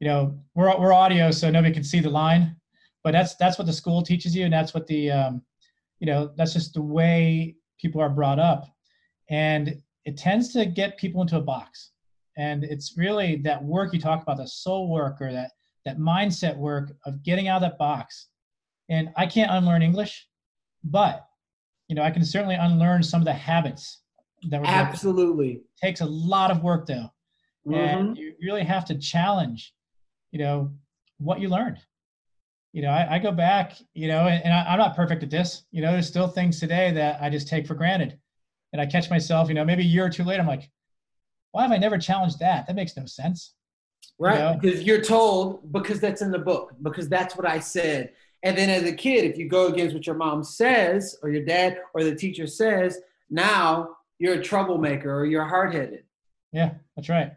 you 0.00 0.08
know, 0.08 0.38
we're, 0.54 0.78
we're 0.78 0.92
audio, 0.92 1.30
so 1.30 1.50
nobody 1.50 1.74
can 1.74 1.84
see 1.84 2.00
the 2.00 2.10
line, 2.10 2.56
but 3.02 3.12
that's, 3.12 3.34
that's 3.34 3.58
what 3.58 3.66
the 3.66 3.72
school 3.72 4.02
teaches 4.02 4.34
you. 4.34 4.44
And 4.44 4.52
that's 4.52 4.72
what 4.72 4.86
the, 4.86 5.10
um, 5.10 5.42
you 5.98 6.06
know, 6.06 6.30
that's 6.36 6.52
just 6.52 6.74
the 6.74 6.82
way 6.82 7.56
people 7.80 8.00
are 8.00 8.08
brought 8.08 8.38
up. 8.38 8.66
And 9.28 9.82
it 10.04 10.16
tends 10.16 10.52
to 10.52 10.64
get 10.64 10.96
people 10.96 11.20
into 11.20 11.36
a 11.36 11.40
box 11.40 11.90
and 12.38 12.62
it's 12.64 12.96
really 12.96 13.36
that 13.36 13.62
work 13.62 13.92
you 13.92 14.00
talk 14.00 14.22
about 14.22 14.38
the 14.38 14.46
soul 14.46 14.88
work 14.88 15.20
or 15.20 15.32
that 15.32 15.50
that 15.84 15.98
mindset 15.98 16.56
work 16.56 16.92
of 17.04 17.22
getting 17.22 17.48
out 17.48 17.56
of 17.56 17.62
that 17.62 17.78
box 17.78 18.28
and 18.88 19.10
i 19.16 19.26
can't 19.26 19.50
unlearn 19.50 19.82
english 19.82 20.27
but 20.84 21.26
you 21.88 21.94
know 21.94 22.02
i 22.02 22.10
can 22.10 22.24
certainly 22.24 22.54
unlearn 22.54 23.02
some 23.02 23.20
of 23.20 23.24
the 23.24 23.32
habits 23.32 24.02
that 24.48 24.60
were 24.60 24.66
absolutely 24.66 25.62
takes 25.80 26.00
a 26.00 26.06
lot 26.06 26.50
of 26.50 26.62
work 26.62 26.86
though 26.86 27.10
mm-hmm. 27.66 27.74
and 27.74 28.16
you 28.16 28.34
really 28.42 28.64
have 28.64 28.84
to 28.84 28.96
challenge 28.96 29.74
you 30.30 30.38
know 30.38 30.72
what 31.18 31.40
you 31.40 31.48
learned 31.48 31.78
you 32.72 32.82
know 32.82 32.90
i, 32.90 33.16
I 33.16 33.18
go 33.18 33.32
back 33.32 33.76
you 33.94 34.08
know 34.08 34.26
and, 34.26 34.44
and 34.44 34.52
I, 34.52 34.72
i'm 34.72 34.78
not 34.78 34.94
perfect 34.94 35.22
at 35.22 35.30
this 35.30 35.64
you 35.70 35.82
know 35.82 35.92
there's 35.92 36.06
still 36.06 36.28
things 36.28 36.60
today 36.60 36.92
that 36.92 37.20
i 37.20 37.28
just 37.28 37.48
take 37.48 37.66
for 37.66 37.74
granted 37.74 38.18
and 38.72 38.80
i 38.80 38.86
catch 38.86 39.10
myself 39.10 39.48
you 39.48 39.54
know 39.54 39.64
maybe 39.64 39.82
a 39.82 39.86
year 39.86 40.06
or 40.06 40.10
two 40.10 40.24
later 40.24 40.42
i'm 40.42 40.48
like 40.48 40.70
why 41.52 41.62
have 41.62 41.72
I 41.72 41.78
never 41.78 41.98
challenged 41.98 42.38
that? 42.40 42.66
That 42.66 42.76
makes 42.76 42.96
no 42.96 43.06
sense. 43.06 43.54
Right. 44.18 44.34
You 44.34 44.40
know? 44.40 44.58
Because 44.60 44.82
you're 44.82 45.02
told, 45.02 45.72
because 45.72 46.00
that's 46.00 46.22
in 46.22 46.30
the 46.30 46.38
book, 46.38 46.72
because 46.82 47.08
that's 47.08 47.36
what 47.36 47.48
I 47.48 47.58
said. 47.58 48.12
And 48.44 48.56
then 48.56 48.70
as 48.70 48.84
a 48.84 48.92
kid, 48.92 49.24
if 49.24 49.36
you 49.36 49.48
go 49.48 49.66
against 49.66 49.94
what 49.94 50.06
your 50.06 50.16
mom 50.16 50.44
says, 50.44 51.16
or 51.22 51.30
your 51.30 51.44
dad, 51.44 51.78
or 51.94 52.04
the 52.04 52.14
teacher 52.14 52.46
says, 52.46 53.00
now 53.30 53.96
you're 54.18 54.34
a 54.34 54.42
troublemaker 54.42 55.12
or 55.12 55.26
you're 55.26 55.44
hard 55.44 55.74
headed. 55.74 56.04
Yeah, 56.52 56.74
that's 56.94 57.08
right. 57.08 57.32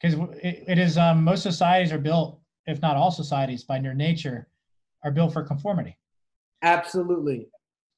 Because 0.00 0.18
it, 0.42 0.64
it 0.68 0.78
is, 0.78 0.98
um, 0.98 1.24
most 1.24 1.42
societies 1.42 1.92
are 1.92 1.98
built, 1.98 2.38
if 2.66 2.82
not 2.82 2.96
all 2.96 3.10
societies, 3.10 3.64
by 3.64 3.80
their 3.80 3.94
nature, 3.94 4.48
are 5.02 5.10
built 5.10 5.32
for 5.32 5.42
conformity. 5.42 5.96
Absolutely. 6.62 7.48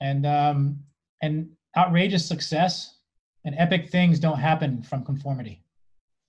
And, 0.00 0.24
um, 0.24 0.78
and 1.22 1.50
outrageous 1.76 2.24
success 2.26 2.98
and 3.44 3.54
epic 3.58 3.90
things 3.90 4.18
don't 4.18 4.38
happen 4.38 4.82
from 4.82 5.04
conformity. 5.04 5.62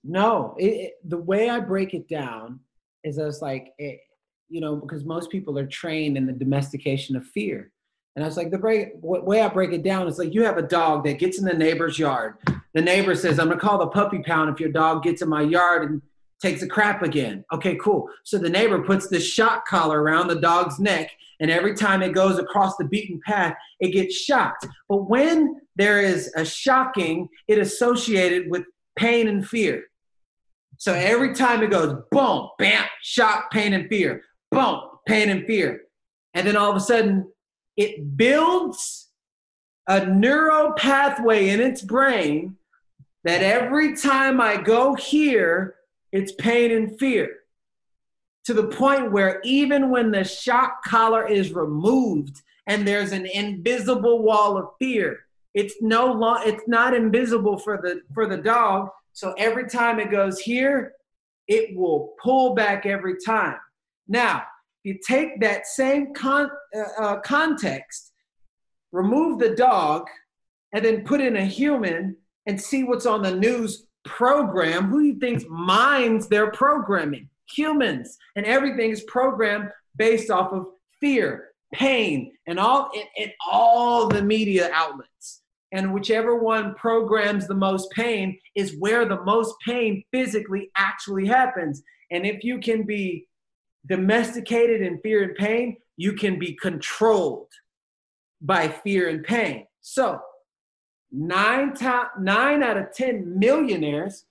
No, 0.04 0.54
it, 0.58 0.64
it, 0.64 0.92
the 1.04 1.16
way 1.16 1.48
I 1.50 1.60
break 1.60 1.94
it 1.94 2.08
down 2.08 2.60
is 3.04 3.18
as 3.18 3.42
like, 3.42 3.72
it, 3.78 4.00
you 4.48 4.60
know, 4.60 4.76
because 4.76 5.04
most 5.04 5.30
people 5.30 5.58
are 5.58 5.66
trained 5.66 6.16
in 6.16 6.26
the 6.26 6.32
domestication 6.32 7.16
of 7.16 7.26
fear. 7.26 7.70
And 8.14 8.24
I 8.24 8.28
was 8.28 8.36
like, 8.36 8.50
the 8.50 8.58
break, 8.58 8.90
way 9.02 9.42
I 9.42 9.48
break 9.48 9.72
it 9.72 9.82
down 9.82 10.08
is 10.08 10.18
like 10.18 10.32
you 10.32 10.42
have 10.44 10.56
a 10.56 10.62
dog 10.62 11.04
that 11.04 11.18
gets 11.18 11.38
in 11.38 11.44
the 11.44 11.52
neighbor's 11.52 11.98
yard. 11.98 12.36
The 12.74 12.80
neighbor 12.80 13.14
says, 13.14 13.38
I'm 13.38 13.48
gonna 13.48 13.60
call 13.60 13.78
the 13.78 13.88
puppy 13.88 14.20
pound 14.20 14.50
if 14.50 14.60
your 14.60 14.70
dog 14.70 15.02
gets 15.02 15.20
in 15.20 15.28
my 15.28 15.42
yard 15.42 15.90
and 15.90 16.02
takes 16.40 16.62
a 16.62 16.66
crap 16.66 17.02
again. 17.02 17.44
Okay, 17.52 17.76
cool. 17.76 18.08
So 18.24 18.38
the 18.38 18.48
neighbor 18.48 18.82
puts 18.82 19.08
this 19.08 19.26
shock 19.26 19.66
collar 19.66 20.02
around 20.02 20.28
the 20.28 20.40
dog's 20.40 20.78
neck, 20.78 21.10
and 21.40 21.50
every 21.50 21.74
time 21.74 22.02
it 22.02 22.12
goes 22.12 22.38
across 22.38 22.76
the 22.76 22.84
beaten 22.84 23.20
path, 23.26 23.54
it 23.80 23.90
gets 23.90 24.14
shocked. 24.14 24.66
But 24.88 25.08
when 25.08 25.60
there 25.76 26.00
is 26.00 26.32
a 26.36 26.44
shocking, 26.44 27.28
it 27.48 27.58
associated 27.58 28.50
with 28.50 28.64
pain 28.96 29.28
and 29.28 29.46
fear. 29.46 29.84
So 30.78 30.92
every 30.92 31.34
time 31.34 31.62
it 31.62 31.70
goes 31.70 32.02
boom, 32.10 32.48
bam, 32.58 32.84
shock, 33.02 33.50
pain, 33.50 33.72
and 33.72 33.88
fear, 33.88 34.22
boom, 34.50 34.80
pain 35.06 35.28
and 35.28 35.46
fear. 35.46 35.82
And 36.34 36.46
then 36.46 36.56
all 36.56 36.70
of 36.70 36.76
a 36.76 36.80
sudden, 36.80 37.30
it 37.76 38.16
builds 38.16 39.08
a 39.86 40.06
neural 40.06 40.72
pathway 40.72 41.48
in 41.48 41.60
its 41.60 41.82
brain 41.82 42.56
that 43.24 43.42
every 43.42 43.96
time 43.96 44.40
I 44.40 44.56
go 44.56 44.94
here, 44.94 45.76
it's 46.12 46.32
pain 46.32 46.70
and 46.70 46.98
fear. 46.98 47.28
To 48.44 48.54
the 48.54 48.68
point 48.68 49.12
where 49.12 49.40
even 49.44 49.90
when 49.90 50.12
the 50.12 50.24
shock 50.24 50.84
collar 50.84 51.26
is 51.26 51.52
removed 51.52 52.42
and 52.68 52.86
there's 52.86 53.12
an 53.12 53.26
invisible 53.26 54.22
wall 54.22 54.56
of 54.56 54.68
fear, 54.78 55.26
it's 55.54 55.74
no 55.80 56.12
long, 56.12 56.42
it's 56.44 56.68
not 56.68 56.94
invisible 56.94 57.58
for 57.58 57.80
the 57.82 58.02
for 58.14 58.26
the 58.26 58.36
dog. 58.36 58.90
So 59.12 59.34
every 59.38 59.68
time 59.68 59.98
it 59.98 60.10
goes 60.10 60.38
here, 60.38 60.92
it 61.48 61.76
will 61.76 62.14
pull 62.22 62.54
back 62.54 62.86
every 62.86 63.16
time. 63.24 63.56
Now, 64.08 64.44
if 64.84 64.94
you 64.94 64.98
take 65.06 65.40
that 65.40 65.66
same 65.66 66.14
con, 66.14 66.50
uh, 66.74 67.02
uh, 67.02 67.20
context, 67.20 68.12
remove 68.92 69.38
the 69.38 69.54
dog, 69.54 70.06
and 70.72 70.84
then 70.84 71.04
put 71.04 71.20
in 71.20 71.36
a 71.36 71.44
human 71.44 72.16
and 72.46 72.60
see 72.60 72.84
what's 72.84 73.06
on 73.06 73.22
the 73.22 73.34
news 73.34 73.86
program. 74.04 74.88
Who 74.88 75.00
do 75.00 75.06
you 75.06 75.18
think 75.18 75.48
minds 75.48 76.28
their 76.28 76.50
programming? 76.50 77.28
Humans. 77.54 78.16
And 78.36 78.46
everything 78.46 78.90
is 78.90 79.02
programmed 79.04 79.70
based 79.96 80.30
off 80.30 80.52
of 80.52 80.66
fear, 81.00 81.48
pain, 81.72 82.32
and 82.46 82.58
all 82.58 82.90
in, 82.94 83.02
in 83.16 83.32
all 83.50 84.08
the 84.08 84.22
media 84.22 84.70
outlets. 84.72 85.42
And 85.72 85.92
whichever 85.92 86.36
one 86.36 86.74
programs 86.74 87.46
the 87.46 87.54
most 87.54 87.90
pain 87.90 88.38
is 88.54 88.76
where 88.78 89.04
the 89.04 89.22
most 89.24 89.54
pain 89.66 90.04
physically 90.12 90.70
actually 90.76 91.26
happens. 91.26 91.82
And 92.10 92.24
if 92.24 92.44
you 92.44 92.60
can 92.60 92.84
be 92.84 93.26
domesticated 93.86 94.82
in 94.82 94.98
fear 95.00 95.22
and 95.22 95.34
pain, 95.34 95.76
you 95.96 96.12
can 96.12 96.38
be 96.38 96.54
controlled 96.54 97.48
by 98.40 98.68
fear 98.68 99.08
and 99.08 99.24
pain. 99.24 99.66
So 99.80 100.20
nine, 101.10 101.74
to- 101.74 102.10
nine 102.20 102.62
out 102.62 102.76
of 102.76 102.92
10 102.92 103.38
millionaires 103.38 104.24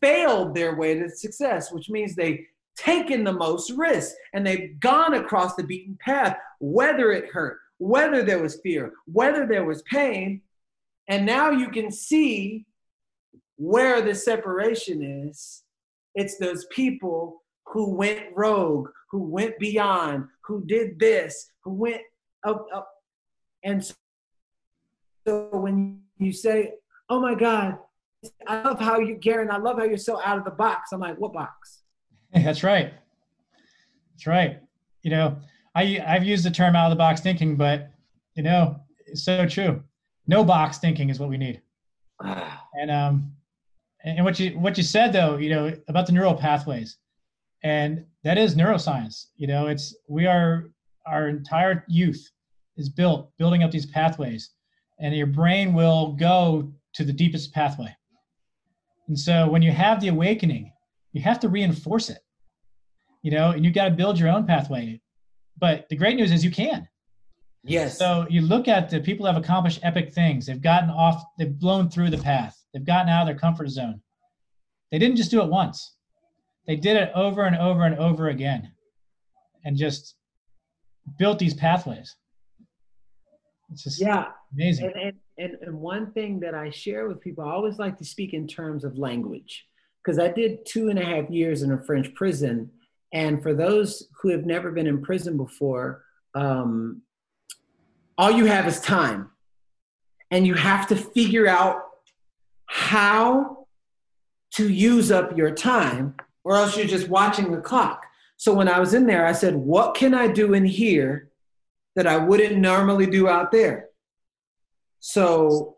failed 0.00 0.54
their 0.54 0.76
way 0.76 0.98
to 0.98 1.08
success, 1.08 1.72
which 1.72 1.88
means 1.88 2.14
they've 2.14 2.44
taken 2.76 3.24
the 3.24 3.32
most 3.32 3.70
risk 3.70 4.14
and 4.32 4.46
they've 4.46 4.78
gone 4.80 5.14
across 5.14 5.54
the 5.54 5.62
beaten 5.62 5.98
path, 6.00 6.36
whether 6.60 7.12
it 7.12 7.30
hurt, 7.30 7.58
whether 7.78 8.22
there 8.22 8.42
was 8.42 8.60
fear, 8.62 8.92
whether 9.06 9.46
there 9.46 9.64
was 9.64 9.82
pain. 9.82 10.40
And 11.08 11.26
now 11.26 11.50
you 11.50 11.68
can 11.68 11.90
see 11.90 12.66
where 13.56 14.00
the 14.02 14.14
separation 14.14 15.28
is. 15.28 15.62
It's 16.14 16.38
those 16.38 16.66
people 16.66 17.41
who 17.72 17.94
went 17.94 18.26
rogue, 18.34 18.90
who 19.10 19.22
went 19.22 19.58
beyond, 19.58 20.26
who 20.44 20.64
did 20.66 20.98
this, 20.98 21.50
who 21.64 21.72
went 21.72 22.02
up, 22.44 22.66
up. 22.74 22.88
And 23.64 23.82
so 25.26 25.48
when 25.52 26.02
you 26.18 26.32
say, 26.32 26.74
"Oh 27.08 27.20
my 27.20 27.34
God, 27.34 27.78
I 28.46 28.62
love 28.62 28.78
how 28.78 28.98
you, 29.00 29.14
Garen, 29.14 29.50
I 29.50 29.56
love 29.56 29.78
how 29.78 29.84
you're 29.84 29.96
so 29.96 30.20
out 30.22 30.38
of 30.38 30.44
the 30.44 30.50
box." 30.50 30.92
I'm 30.92 31.00
like, 31.00 31.18
"What 31.18 31.32
box?" 31.32 31.82
That's 32.34 32.62
right. 32.62 32.92
That's 34.12 34.26
right. 34.26 34.60
You 35.02 35.10
know, 35.10 35.38
I 35.74 36.02
I've 36.06 36.24
used 36.24 36.44
the 36.44 36.50
term 36.50 36.76
out 36.76 36.86
of 36.86 36.90
the 36.90 36.96
box 36.96 37.20
thinking, 37.20 37.56
but 37.56 37.90
you 38.34 38.42
know, 38.42 38.76
it's 39.06 39.24
so 39.24 39.46
true. 39.46 39.82
No 40.26 40.44
box 40.44 40.78
thinking 40.78 41.08
is 41.08 41.18
what 41.18 41.30
we 41.30 41.38
need. 41.38 41.62
and 42.20 42.90
um, 42.90 43.32
and 44.04 44.24
what 44.24 44.38
you 44.38 44.58
what 44.58 44.76
you 44.76 44.84
said 44.84 45.12
though, 45.12 45.38
you 45.38 45.50
know, 45.50 45.74
about 45.88 46.06
the 46.06 46.12
neural 46.12 46.34
pathways, 46.34 46.98
and 47.62 48.04
that 48.24 48.38
is 48.38 48.54
neuroscience. 48.54 49.26
You 49.36 49.46
know, 49.46 49.66
it's 49.66 49.96
we 50.08 50.26
are 50.26 50.70
our 51.06 51.28
entire 51.28 51.84
youth 51.88 52.30
is 52.76 52.88
built 52.88 53.30
building 53.38 53.62
up 53.62 53.70
these 53.70 53.86
pathways 53.86 54.50
and 55.00 55.14
your 55.14 55.26
brain 55.26 55.74
will 55.74 56.12
go 56.12 56.72
to 56.94 57.04
the 57.04 57.12
deepest 57.12 57.52
pathway. 57.52 57.94
And 59.08 59.18
so 59.18 59.48
when 59.48 59.62
you 59.62 59.72
have 59.72 60.00
the 60.00 60.08
awakening, 60.08 60.72
you 61.12 61.20
have 61.22 61.40
to 61.40 61.48
reinforce 61.48 62.08
it, 62.08 62.20
you 63.22 63.30
know, 63.30 63.50
and 63.50 63.64
you've 63.64 63.74
got 63.74 63.86
to 63.86 63.90
build 63.90 64.18
your 64.18 64.28
own 64.28 64.46
pathway. 64.46 65.00
But 65.58 65.88
the 65.90 65.96
great 65.96 66.16
news 66.16 66.32
is 66.32 66.44
you 66.44 66.50
can. 66.50 66.88
Yes. 67.64 67.98
So 67.98 68.26
you 68.30 68.40
look 68.42 68.68
at 68.68 68.90
the 68.90 69.00
people 69.00 69.24
that 69.24 69.34
have 69.34 69.42
accomplished 69.42 69.80
epic 69.82 70.12
things. 70.12 70.46
They've 70.46 70.60
gotten 70.60 70.90
off, 70.90 71.22
they've 71.38 71.58
blown 71.58 71.90
through 71.90 72.10
the 72.10 72.18
path. 72.18 72.56
They've 72.72 72.84
gotten 72.84 73.08
out 73.08 73.22
of 73.22 73.26
their 73.26 73.38
comfort 73.38 73.68
zone. 73.68 74.00
They 74.90 74.98
didn't 74.98 75.16
just 75.16 75.30
do 75.30 75.42
it 75.42 75.48
once. 75.48 75.96
They 76.66 76.76
did 76.76 76.96
it 76.96 77.10
over 77.14 77.44
and 77.44 77.56
over 77.56 77.84
and 77.84 77.98
over 77.98 78.28
again 78.28 78.72
and 79.64 79.76
just 79.76 80.14
built 81.18 81.38
these 81.38 81.54
pathways. 81.54 82.16
It's 83.72 83.84
just 83.84 84.00
yeah, 84.00 84.26
amazing. 84.52 84.92
And, 84.94 85.12
and, 85.38 85.56
and 85.62 85.80
one 85.80 86.12
thing 86.12 86.40
that 86.40 86.54
I 86.54 86.70
share 86.70 87.08
with 87.08 87.20
people, 87.20 87.44
I 87.44 87.52
always 87.52 87.78
like 87.78 87.96
to 87.98 88.04
speak 88.04 88.34
in 88.34 88.46
terms 88.46 88.84
of 88.84 88.98
language 88.98 89.66
because 90.04 90.18
I 90.18 90.28
did 90.28 90.66
two 90.66 90.88
and 90.88 90.98
a 90.98 91.04
half 91.04 91.30
years 91.30 91.62
in 91.62 91.72
a 91.72 91.82
French 91.82 92.12
prison. 92.14 92.70
And 93.12 93.42
for 93.42 93.54
those 93.54 94.08
who 94.20 94.30
have 94.30 94.46
never 94.46 94.70
been 94.70 94.86
in 94.86 95.02
prison 95.02 95.36
before, 95.36 96.04
um, 96.34 97.02
all 98.18 98.30
you 98.30 98.46
have 98.46 98.66
is 98.66 98.80
time. 98.80 99.30
And 100.30 100.46
you 100.46 100.54
have 100.54 100.86
to 100.88 100.96
figure 100.96 101.46
out 101.46 101.82
how 102.66 103.66
to 104.54 104.68
use 104.68 105.10
up 105.10 105.36
your 105.36 105.50
time, 105.50 106.14
or 106.44 106.56
else 106.56 106.76
you're 106.76 106.86
just 106.86 107.08
watching 107.08 107.52
the 107.52 107.60
clock. 107.60 108.06
So 108.36 108.52
when 108.52 108.68
I 108.68 108.80
was 108.80 108.94
in 108.94 109.06
there, 109.06 109.26
I 109.26 109.32
said, 109.32 109.54
What 109.54 109.94
can 109.94 110.14
I 110.14 110.28
do 110.28 110.54
in 110.54 110.64
here 110.64 111.30
that 111.94 112.06
I 112.06 112.16
wouldn't 112.16 112.58
normally 112.58 113.06
do 113.06 113.28
out 113.28 113.52
there? 113.52 113.88
So 115.00 115.76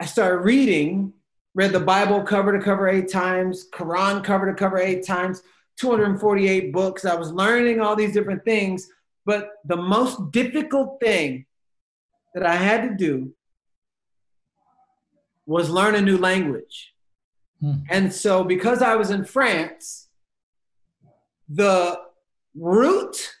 I 0.00 0.06
started 0.06 0.38
reading, 0.38 1.12
read 1.54 1.72
the 1.72 1.80
Bible 1.80 2.22
cover 2.22 2.56
to 2.56 2.64
cover 2.64 2.88
eight 2.88 3.10
times, 3.10 3.66
Quran 3.72 4.22
cover 4.22 4.46
to 4.46 4.54
cover 4.54 4.78
eight 4.78 5.06
times, 5.06 5.42
248 5.78 6.72
books. 6.72 7.04
I 7.04 7.14
was 7.14 7.32
learning 7.32 7.80
all 7.80 7.96
these 7.96 8.12
different 8.12 8.44
things. 8.44 8.88
But 9.24 9.50
the 9.64 9.76
most 9.76 10.32
difficult 10.32 11.00
thing 11.00 11.46
that 12.34 12.46
I 12.46 12.56
had 12.56 12.88
to 12.88 12.94
do 12.94 13.34
was 15.46 15.70
learn 15.70 15.94
a 15.94 16.00
new 16.00 16.18
language. 16.18 16.94
Hmm. 17.60 17.72
And 17.90 18.12
so, 18.12 18.44
because 18.44 18.82
I 18.82 18.96
was 18.96 19.10
in 19.10 19.24
France, 19.24 20.08
the 21.48 22.00
root 22.54 23.34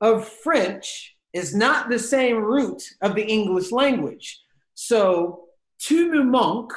of 0.00 0.28
French 0.28 1.16
is 1.32 1.54
not 1.54 1.88
the 1.88 1.98
same 1.98 2.36
root 2.36 2.82
of 3.00 3.14
the 3.14 3.24
English 3.24 3.72
language. 3.72 4.40
So, 4.74 5.44
tu 5.78 6.10
me 6.10 6.18
manques 6.18 6.76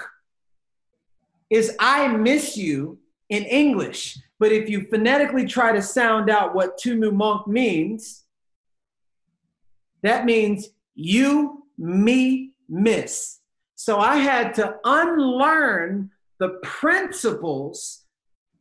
is 1.49 1.75
I 1.79 2.07
miss 2.07 2.57
you 2.57 2.99
in 3.29 3.43
English. 3.43 4.17
But 4.39 4.51
if 4.51 4.69
you 4.69 4.87
phonetically 4.89 5.45
try 5.45 5.71
to 5.71 5.81
sound 5.81 6.29
out 6.29 6.53
what 6.53 6.77
tu 6.77 6.95
me 6.95 7.09
manques 7.09 7.47
means, 7.47 8.25
that 10.03 10.25
means 10.25 10.69
you, 10.95 11.65
me, 11.77 12.53
miss. 12.69 13.39
So 13.75 13.99
I 13.99 14.17
had 14.17 14.53
to 14.55 14.77
unlearn 14.83 16.11
the 16.39 16.59
principles 16.63 18.05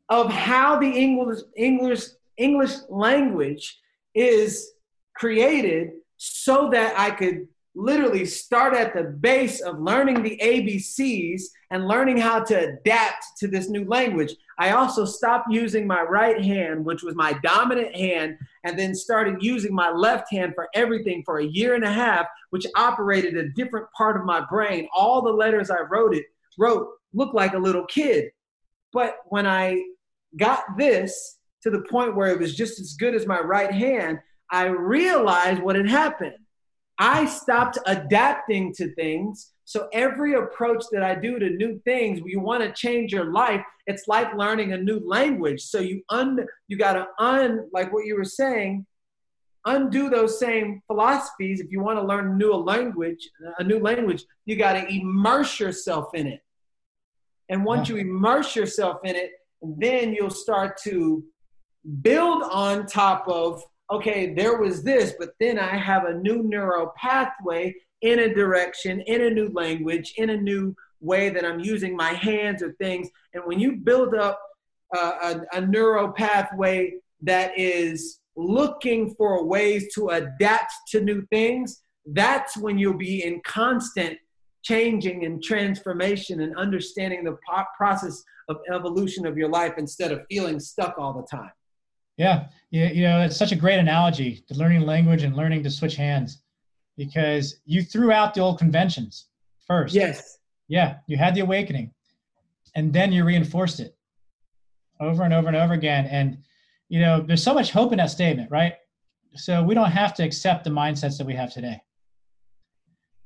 of 0.09 0.31
how 0.31 0.79
the 0.79 0.89
English, 0.89 1.41
English, 1.57 2.05
English 2.37 2.75
language 2.89 3.79
is 4.15 4.73
created 5.15 5.91
so 6.17 6.71
that 6.71 6.99
I 6.99 7.11
could 7.11 7.49
literally 7.77 8.25
start 8.25 8.75
at 8.75 8.95
the 8.95 9.03
base 9.03 9.61
of 9.61 9.79
learning 9.79 10.23
the 10.23 10.39
ABCs 10.43 11.43
and 11.71 11.87
learning 11.87 12.17
how 12.17 12.43
to 12.43 12.71
adapt 12.71 13.25
to 13.39 13.47
this 13.47 13.69
new 13.69 13.85
language. 13.85 14.35
I 14.59 14.71
also 14.71 15.05
stopped 15.05 15.53
using 15.53 15.87
my 15.87 16.01
right 16.01 16.43
hand, 16.43 16.87
which 16.87 17.03
was 17.03 17.15
my 17.15 17.35
dominant 17.43 17.95
hand, 17.95 18.39
and 18.65 18.79
then 18.79 18.95
started 18.95 19.43
using 19.43 19.75
my 19.75 19.91
left 19.91 20.33
hand 20.33 20.55
for 20.55 20.69
everything 20.75 21.23
for 21.25 21.39
a 21.39 21.45
year 21.45 21.75
and 21.75 21.85
a 21.85 21.93
half, 21.93 22.27
which 22.49 22.67
operated 22.77 23.37
a 23.37 23.51
different 23.51 23.87
part 23.93 24.17
of 24.17 24.25
my 24.25 24.41
brain. 24.49 24.89
All 24.97 25.21
the 25.21 25.31
letters 25.31 25.71
I 25.71 25.81
wrote 25.91 26.15
it 26.15 26.25
wrote 26.59 26.89
looked 27.17 27.35
like 27.35 27.55
a 27.55 27.59
little 27.59 27.85
kid. 27.87 28.31
But 28.93 29.17
when 29.27 29.47
I 29.47 29.83
got 30.39 30.65
this 30.79 31.39
to 31.63 31.71
the 31.71 31.83
point 31.91 32.15
where 32.15 32.31
it 32.31 32.39
was 32.39 32.55
just 32.55 32.79
as 32.79 32.95
good 32.95 33.15
as 33.15 33.27
my 33.27 33.41
right 33.41 33.73
hand, 33.73 34.19
I 34.51 34.67
realized 34.67 35.63
what 35.63 35.77
had 35.77 35.89
happened 35.89 36.37
I 36.99 37.27
stopped 37.27 37.79
adapting 37.87 38.73
to 38.75 38.95
things. 38.95 39.53
So 39.65 39.89
every 39.93 40.35
approach 40.35 40.85
that 40.93 41.03
I 41.03 41.15
do 41.15 41.39
to 41.39 41.51
new 41.51 41.81
things, 41.85 42.21
you 42.25 42.41
want 42.41 42.63
to 42.63 42.73
change 42.73 43.13
your 43.13 43.33
life, 43.33 43.63
it's 43.87 44.09
like 44.09 44.35
learning 44.35 44.73
a 44.73 44.79
new 44.79 45.01
language. 45.05 45.61
So 45.63 45.81
you 45.81 46.03
un 46.09 46.47
you 46.69 46.79
got 46.79 46.95
to 46.95 47.09
un 47.19 47.69
like 47.73 47.93
what 47.93 48.07
you 48.07 48.17
were 48.17 48.25
saying, 48.25 48.87
undo 49.65 50.09
those 50.09 50.39
same 50.39 50.83
philosophies. 50.87 51.61
If 51.61 51.71
you 51.71 51.81
want 51.81 51.99
to 51.99 52.07
learn 52.07 52.29
a 52.29 52.35
new 52.35 52.53
language, 52.55 53.29
a 53.59 53.65
new 53.65 53.81
language, 53.81 54.25
you 54.45 54.57
got 54.57 54.75
to 54.75 54.89
immerse 54.89 55.61
yourself 55.61 56.15
in 56.15 56.27
it. 56.29 56.41
And 57.49 57.65
once 57.65 57.89
you 57.89 57.97
immerse 57.97 58.57
yourself 58.57 58.99
in 59.05 59.17
it, 59.17 59.31
then 59.63 60.13
you'll 60.13 60.31
start 60.31 60.79
to 60.85 61.25
build 62.03 62.43
on 62.45 62.87
top 62.87 63.27
of 63.29 63.63
okay, 63.91 64.35
there 64.35 64.59
was 64.59 64.83
this, 64.83 65.15
but 65.17 65.31
then 65.39 65.59
I 65.59 65.77
have 65.77 66.07
a 66.07 66.15
new 66.15 66.43
neural 66.43 66.93
pathway 66.97 67.75
in 68.03 68.19
a 68.19 68.35
direction, 68.35 69.01
in 69.03 69.23
a 69.23 69.31
new 69.31 69.49
language, 69.53 70.15
in 70.17 70.31
a 70.31 70.37
new 70.37 70.75
way 71.01 71.29
that 71.29 71.45
I'm 71.45 71.61
using 71.61 71.97
my 71.97 72.13
hands 72.13 72.63
or 72.63 72.73
things. 72.75 73.09
And 73.33 73.45
when 73.47 73.61
you 73.61 73.77
build 73.77 74.15
up 74.15 74.41
uh, 74.97 75.37
a, 75.53 75.59
a 75.59 75.61
neural 75.61 76.11
pathway 76.13 76.95
that 77.23 77.57
is 77.57 78.21
looking 78.37 79.15
for 79.15 79.45
ways 79.45 79.95
to 79.95 80.09
adapt 80.09 80.73
to 80.89 81.01
new 81.01 81.25
things, 81.31 81.83
that's 82.07 82.57
when 82.57 82.79
you'll 82.79 82.95
be 82.95 83.25
in 83.25 83.41
constant 83.45 84.19
changing 84.67 85.25
and 85.25 85.43
transformation 85.43 86.41
and 86.41 86.57
understanding 86.57 87.23
the 87.23 87.37
process 87.77 88.23
of 88.49 88.57
evolution 88.73 89.25
of 89.25 89.39
your 89.39 89.49
life 89.49 89.75
instead 89.79 90.11
of 90.11 90.23
feeling 90.29 90.59
stuck 90.59 90.99
all 90.99 91.13
the 91.13 91.37
time. 91.37 91.53
Yeah, 92.17 92.47
you, 92.71 92.87
you 92.87 93.03
know, 93.03 93.21
it's 93.21 93.37
such 93.37 93.53
a 93.53 93.57
great 93.57 93.79
analogy 93.79 94.43
to 94.49 94.55
learning 94.55 94.81
language 94.81 95.23
and 95.23 95.37
learning 95.37 95.63
to 95.65 95.71
switch 95.71 95.95
hands 95.95 96.43
because 96.97 97.61
you 97.65 97.83
threw 97.83 98.11
out 98.11 98.35
the 98.35 98.41
old 98.41 98.59
conventions 98.59 99.29
first. 99.67 99.95
Yes. 99.95 100.39
Yeah, 100.67 100.97
you 101.07 101.17
had 101.17 101.35
the 101.35 101.41
awakening 101.41 101.93
and 102.75 102.93
then 102.93 103.13
you 103.13 103.25
reinforced 103.25 103.79
it 103.79 103.97
over 104.99 105.23
and 105.23 105.33
over 105.33 105.47
and 105.47 105.57
over 105.57 105.75
again. 105.75 106.07
And, 106.07 106.39
you 106.89 107.01
know, 107.01 107.21
there's 107.21 107.43
so 107.43 107.55
much 107.55 107.71
hope 107.71 107.93
in 107.93 107.99
that 107.99 108.11
statement, 108.11 108.51
right? 108.51 108.75
So 109.35 109.63
we 109.63 109.75
don't 109.75 109.91
have 109.91 110.15
to 110.15 110.25
accept 110.25 110.65
the 110.65 110.71
mindsets 110.71 111.19
that 111.19 111.27
we 111.27 111.35
have 111.35 111.53
today. 111.53 111.81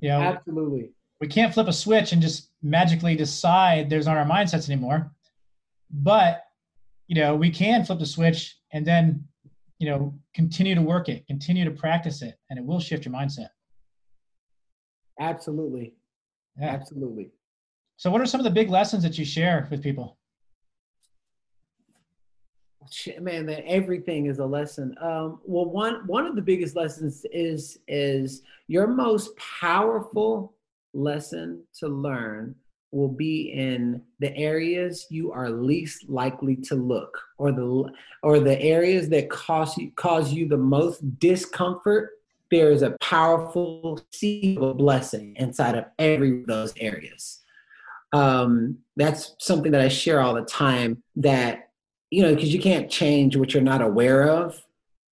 You 0.00 0.10
know, 0.10 0.20
absolutely. 0.20 0.90
We 1.20 1.28
can't 1.28 1.52
flip 1.52 1.68
a 1.68 1.72
switch 1.72 2.12
and 2.12 2.22
just 2.22 2.50
magically 2.62 3.14
decide 3.14 3.90
there's 3.90 4.06
not 4.06 4.16
our 4.16 4.24
mindsets 4.24 4.70
anymore. 4.70 5.10
But, 5.90 6.44
you 7.08 7.16
know, 7.16 7.36
we 7.36 7.50
can 7.50 7.84
flip 7.84 7.98
the 7.98 8.06
switch 8.06 8.56
and 8.72 8.86
then 8.86 9.24
you 9.80 9.88
know 9.88 10.14
continue 10.34 10.74
to 10.76 10.82
work 10.82 11.08
it 11.08 11.26
continue 11.26 11.64
to 11.64 11.70
practice 11.72 12.22
it 12.22 12.38
and 12.48 12.58
it 12.58 12.64
will 12.64 12.78
shift 12.78 13.04
your 13.04 13.14
mindset. 13.14 13.48
Absolutely. 15.18 15.94
Yeah. 16.58 16.68
absolutely. 16.68 17.30
So 17.96 18.10
what 18.10 18.20
are 18.20 18.26
some 18.26 18.40
of 18.40 18.44
the 18.44 18.50
big 18.50 18.70
lessons 18.70 19.02
that 19.02 19.18
you 19.18 19.24
share 19.24 19.66
with 19.70 19.82
people? 19.82 20.16
Man 23.20 23.46
that 23.46 23.64
everything 23.66 24.26
is 24.26 24.38
a 24.38 24.46
lesson. 24.46 24.94
Um, 25.00 25.40
well 25.44 25.66
one 25.66 26.06
one 26.06 26.26
of 26.26 26.36
the 26.36 26.42
biggest 26.42 26.76
lessons 26.76 27.24
is 27.32 27.78
is 27.88 28.42
your 28.68 28.86
most 28.86 29.36
powerful 29.36 30.54
lesson 30.92 31.62
to 31.78 31.88
learn 31.88 32.54
will 32.92 33.08
be 33.08 33.52
in 33.52 34.02
the 34.18 34.36
areas 34.36 35.06
you 35.10 35.30
are 35.32 35.50
least 35.50 36.08
likely 36.08 36.56
to 36.56 36.74
look 36.74 37.20
or 37.38 37.52
the 37.52 37.84
or 38.22 38.40
the 38.40 38.60
areas 38.60 39.08
that 39.08 39.30
cause 39.30 39.76
you 39.78 39.92
cause 39.96 40.32
you 40.32 40.48
the 40.48 40.56
most 40.56 41.18
discomfort. 41.18 42.10
There 42.50 42.72
is 42.72 42.82
a 42.82 42.96
powerful 43.00 44.00
seed 44.12 44.58
of 44.58 44.78
blessing 44.78 45.36
inside 45.36 45.76
of 45.76 45.84
every 45.98 46.40
of 46.40 46.46
those 46.46 46.74
areas. 46.78 47.40
Um, 48.12 48.78
that's 48.96 49.36
something 49.38 49.70
that 49.70 49.80
i 49.80 49.86
share 49.86 50.20
all 50.20 50.34
the 50.34 50.42
time 50.42 51.00
that 51.14 51.70
you 52.10 52.22
know 52.22 52.34
because 52.34 52.52
you 52.52 52.60
can't 52.60 52.90
change 52.90 53.36
what 53.36 53.54
you're 53.54 53.62
not 53.62 53.82
aware 53.82 54.28
of. 54.28 54.60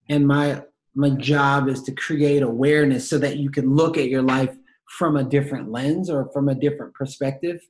And 0.08 0.26
my 0.26 0.62
my 0.96 1.10
job 1.10 1.68
is 1.68 1.84
to 1.84 1.92
create 1.92 2.42
awareness 2.42 3.08
so 3.08 3.18
that 3.18 3.36
you 3.36 3.50
can 3.50 3.76
look 3.76 3.96
at 3.96 4.08
your 4.08 4.22
life 4.22 4.57
from 4.88 5.16
a 5.16 5.24
different 5.24 5.70
lens 5.70 6.08
or 6.10 6.30
from 6.32 6.48
a 6.48 6.54
different 6.54 6.94
perspective. 6.94 7.60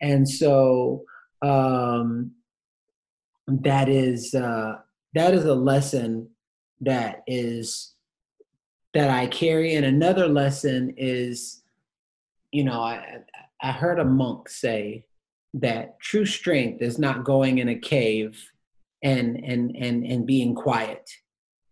And 0.00 0.28
so 0.28 1.04
um, 1.42 2.32
that 3.46 3.88
is 3.88 4.34
uh, 4.34 4.76
that 5.14 5.34
is 5.34 5.44
a 5.44 5.54
lesson 5.54 6.28
that 6.80 7.22
is 7.26 7.94
that 8.92 9.10
I 9.10 9.26
carry. 9.26 9.74
And 9.74 9.84
another 9.84 10.28
lesson 10.28 10.94
is, 10.96 11.62
you 12.52 12.64
know, 12.64 12.80
I 12.80 13.18
I 13.62 13.72
heard 13.72 13.98
a 13.98 14.04
monk 14.04 14.48
say 14.48 15.04
that 15.54 15.98
true 16.00 16.26
strength 16.26 16.82
is 16.82 16.98
not 16.98 17.24
going 17.24 17.58
in 17.58 17.68
a 17.68 17.78
cave 17.78 18.50
and 19.02 19.36
and 19.36 19.76
and 19.76 20.04
and 20.04 20.26
being 20.26 20.54
quiet 20.54 21.08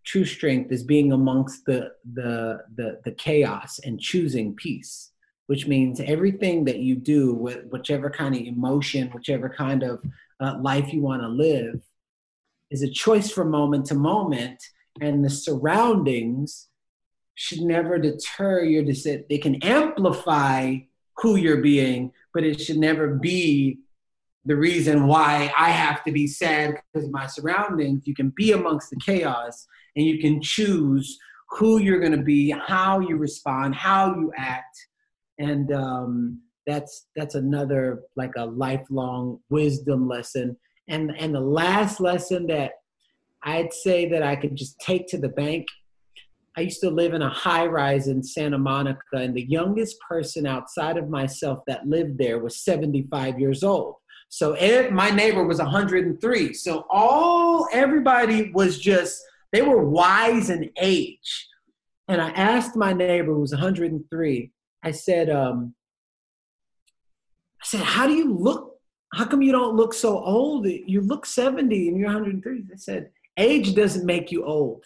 true 0.04 0.24
strength 0.24 0.72
is 0.72 0.82
being 0.82 1.12
amongst 1.12 1.64
the 1.64 1.92
the 2.14 2.62
the, 2.74 3.00
the 3.04 3.12
chaos 3.12 3.78
and 3.84 4.00
choosing 4.00 4.54
peace 4.54 5.10
which 5.46 5.66
means 5.66 6.00
everything 6.00 6.64
that 6.64 6.78
you 6.78 6.94
do 6.94 7.34
with 7.34 7.64
whichever 7.70 8.10
kind 8.10 8.34
of 8.34 8.42
emotion 8.42 9.10
whichever 9.14 9.48
kind 9.48 9.82
of 9.82 10.02
uh, 10.40 10.56
life 10.60 10.92
you 10.92 11.00
want 11.00 11.22
to 11.22 11.28
live 11.28 11.80
is 12.70 12.82
a 12.82 12.90
choice 12.90 13.30
from 13.30 13.50
moment 13.50 13.86
to 13.86 13.94
moment 13.94 14.62
and 15.00 15.24
the 15.24 15.30
surroundings 15.30 16.68
should 17.34 17.60
never 17.60 17.98
deter 17.98 18.62
your 18.62 18.82
decision 18.82 19.24
they 19.28 19.38
can 19.38 19.62
amplify 19.62 20.76
who 21.18 21.36
you're 21.36 21.62
being 21.62 22.12
but 22.34 22.44
it 22.44 22.60
should 22.60 22.78
never 22.78 23.14
be 23.14 23.78
the 24.44 24.56
reason 24.56 25.06
why 25.06 25.52
I 25.56 25.70
have 25.70 26.02
to 26.04 26.12
be 26.12 26.26
sad 26.26 26.80
because 26.92 27.06
of 27.06 27.12
my 27.12 27.26
surroundings. 27.26 28.06
You 28.06 28.14
can 28.14 28.30
be 28.30 28.52
amongst 28.52 28.90
the 28.90 28.96
chaos 28.96 29.66
and 29.96 30.06
you 30.06 30.18
can 30.18 30.40
choose 30.40 31.18
who 31.50 31.80
you're 31.80 32.00
going 32.00 32.16
to 32.16 32.22
be, 32.22 32.50
how 32.50 33.00
you 33.00 33.16
respond, 33.16 33.74
how 33.74 34.14
you 34.14 34.32
act. 34.36 34.76
And 35.38 35.72
um, 35.72 36.40
that's 36.66 37.06
that's 37.16 37.34
another 37.34 38.02
like 38.16 38.32
a 38.36 38.46
lifelong 38.46 39.38
wisdom 39.50 40.08
lesson. 40.08 40.56
And 40.88 41.12
and 41.18 41.34
the 41.34 41.40
last 41.40 42.00
lesson 42.00 42.46
that 42.46 42.72
I'd 43.44 43.72
say 43.72 44.08
that 44.10 44.22
I 44.22 44.36
could 44.36 44.56
just 44.56 44.78
take 44.80 45.08
to 45.08 45.18
the 45.18 45.28
bank. 45.28 45.66
I 46.56 46.62
used 46.62 46.80
to 46.82 46.90
live 46.90 47.14
in 47.14 47.22
a 47.22 47.30
high 47.30 47.66
rise 47.66 48.08
in 48.08 48.22
Santa 48.22 48.58
Monica, 48.58 49.00
and 49.14 49.34
the 49.34 49.46
youngest 49.48 49.96
person 50.06 50.46
outside 50.46 50.98
of 50.98 51.08
myself 51.08 51.60
that 51.66 51.86
lived 51.86 52.18
there 52.18 52.40
was 52.40 52.62
75 52.62 53.40
years 53.40 53.64
old. 53.64 53.96
So 54.28 54.56
my 54.90 55.10
neighbor 55.10 55.44
was 55.44 55.58
103. 55.58 56.54
So 56.54 56.86
all 56.90 57.68
everybody 57.72 58.50
was 58.52 58.78
just 58.78 59.22
they 59.52 59.62
were 59.62 59.84
wise 59.84 60.50
in 60.50 60.70
age. 60.80 61.48
And 62.08 62.20
I 62.20 62.30
asked 62.30 62.76
my 62.76 62.92
neighbor 62.92 63.32
who 63.32 63.40
was 63.40 63.52
103. 63.52 64.50
I 64.82 64.90
said, 64.90 65.30
um, 65.30 65.74
I 67.62 67.66
said, 67.66 67.80
how 67.80 68.06
do 68.06 68.14
you 68.14 68.32
look? 68.32 68.70
How 69.14 69.26
come 69.26 69.42
you 69.42 69.52
don't 69.52 69.76
look 69.76 69.94
so 69.94 70.18
old? 70.18 70.66
You 70.66 71.02
look 71.02 71.26
70 71.26 71.88
and 71.88 71.98
you're 71.98 72.08
103. 72.08 72.64
I 72.72 72.76
said, 72.76 73.10
age 73.36 73.74
doesn't 73.74 74.06
make 74.06 74.32
you 74.32 74.44
old. 74.44 74.84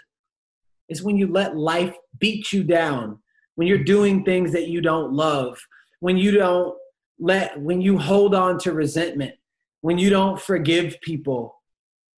It's 0.89 1.03
when 1.03 1.17
you 1.17 1.29
let 1.29 1.57
life 1.57 1.95
beat 2.19 2.53
you 2.53 2.63
down, 2.65 3.19
when 3.55 3.67
you're 3.67 3.79
doing 3.79 4.25
things 4.25 4.53
that 4.53 4.69
you 4.69 4.81
don't 4.81 5.13
love, 5.13 5.59
when 6.01 6.17
you 6.17 6.33
don't 6.33 6.77
let 7.19 7.59
when 7.61 7.81
you 7.81 7.99
hold 7.99 8.35
on 8.35 8.59
to 8.59 8.73
resentment 8.73 9.35
when 9.81 9.99
you 9.99 10.11
don't 10.11 10.41
forgive 10.41 11.01
people 11.01 11.56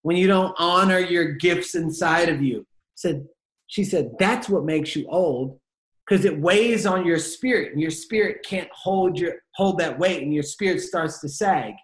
when 0.09 0.17
you 0.17 0.27
don't 0.27 0.55
honor 0.59 0.99
your 0.99 1.33
gifts 1.33 1.75
inside 1.75 2.31
of 2.31 2.41
you 2.41 2.67
said 2.95 3.27
she 3.67 3.85
said 3.85 4.13
that's 4.19 4.49
what 4.49 4.65
makes 4.65 4.97
you 4.97 5.07
old 5.11 5.61
because 6.09 6.25
it 6.25 6.41
weighs 6.41 6.87
on 6.87 7.05
your 7.05 7.19
spirit 7.19 7.73
and 7.73 7.83
your 7.83 7.91
spirit 7.91 8.39
can't 8.43 8.71
hold 8.73 9.19
your 9.19 9.35
hold 9.55 9.77
that 9.77 9.99
weight 9.99 10.23
and 10.23 10.33
your 10.33 10.43
spirit 10.43 10.81
starts 10.81 11.21
to 11.21 11.29
sag 11.29 11.75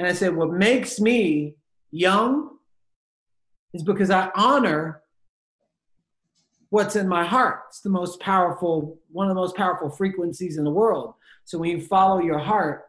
and 0.00 0.08
i 0.08 0.12
said 0.12 0.34
what 0.34 0.50
makes 0.50 0.98
me 0.98 1.54
young 1.92 2.50
is 3.72 3.84
because 3.84 4.10
i 4.10 4.28
honor 4.34 5.00
what's 6.70 6.96
in 6.96 7.06
my 7.06 7.24
heart. 7.24 7.60
It's 7.68 7.80
the 7.80 7.90
most 7.90 8.18
powerful, 8.18 8.98
one 9.12 9.28
of 9.28 9.30
the 9.30 9.40
most 9.40 9.54
powerful 9.54 9.88
frequencies 9.88 10.58
in 10.58 10.64
the 10.64 10.70
world. 10.70 11.14
So 11.44 11.58
when 11.58 11.70
you 11.70 11.80
follow 11.80 12.18
your 12.18 12.40
heart, 12.40 12.88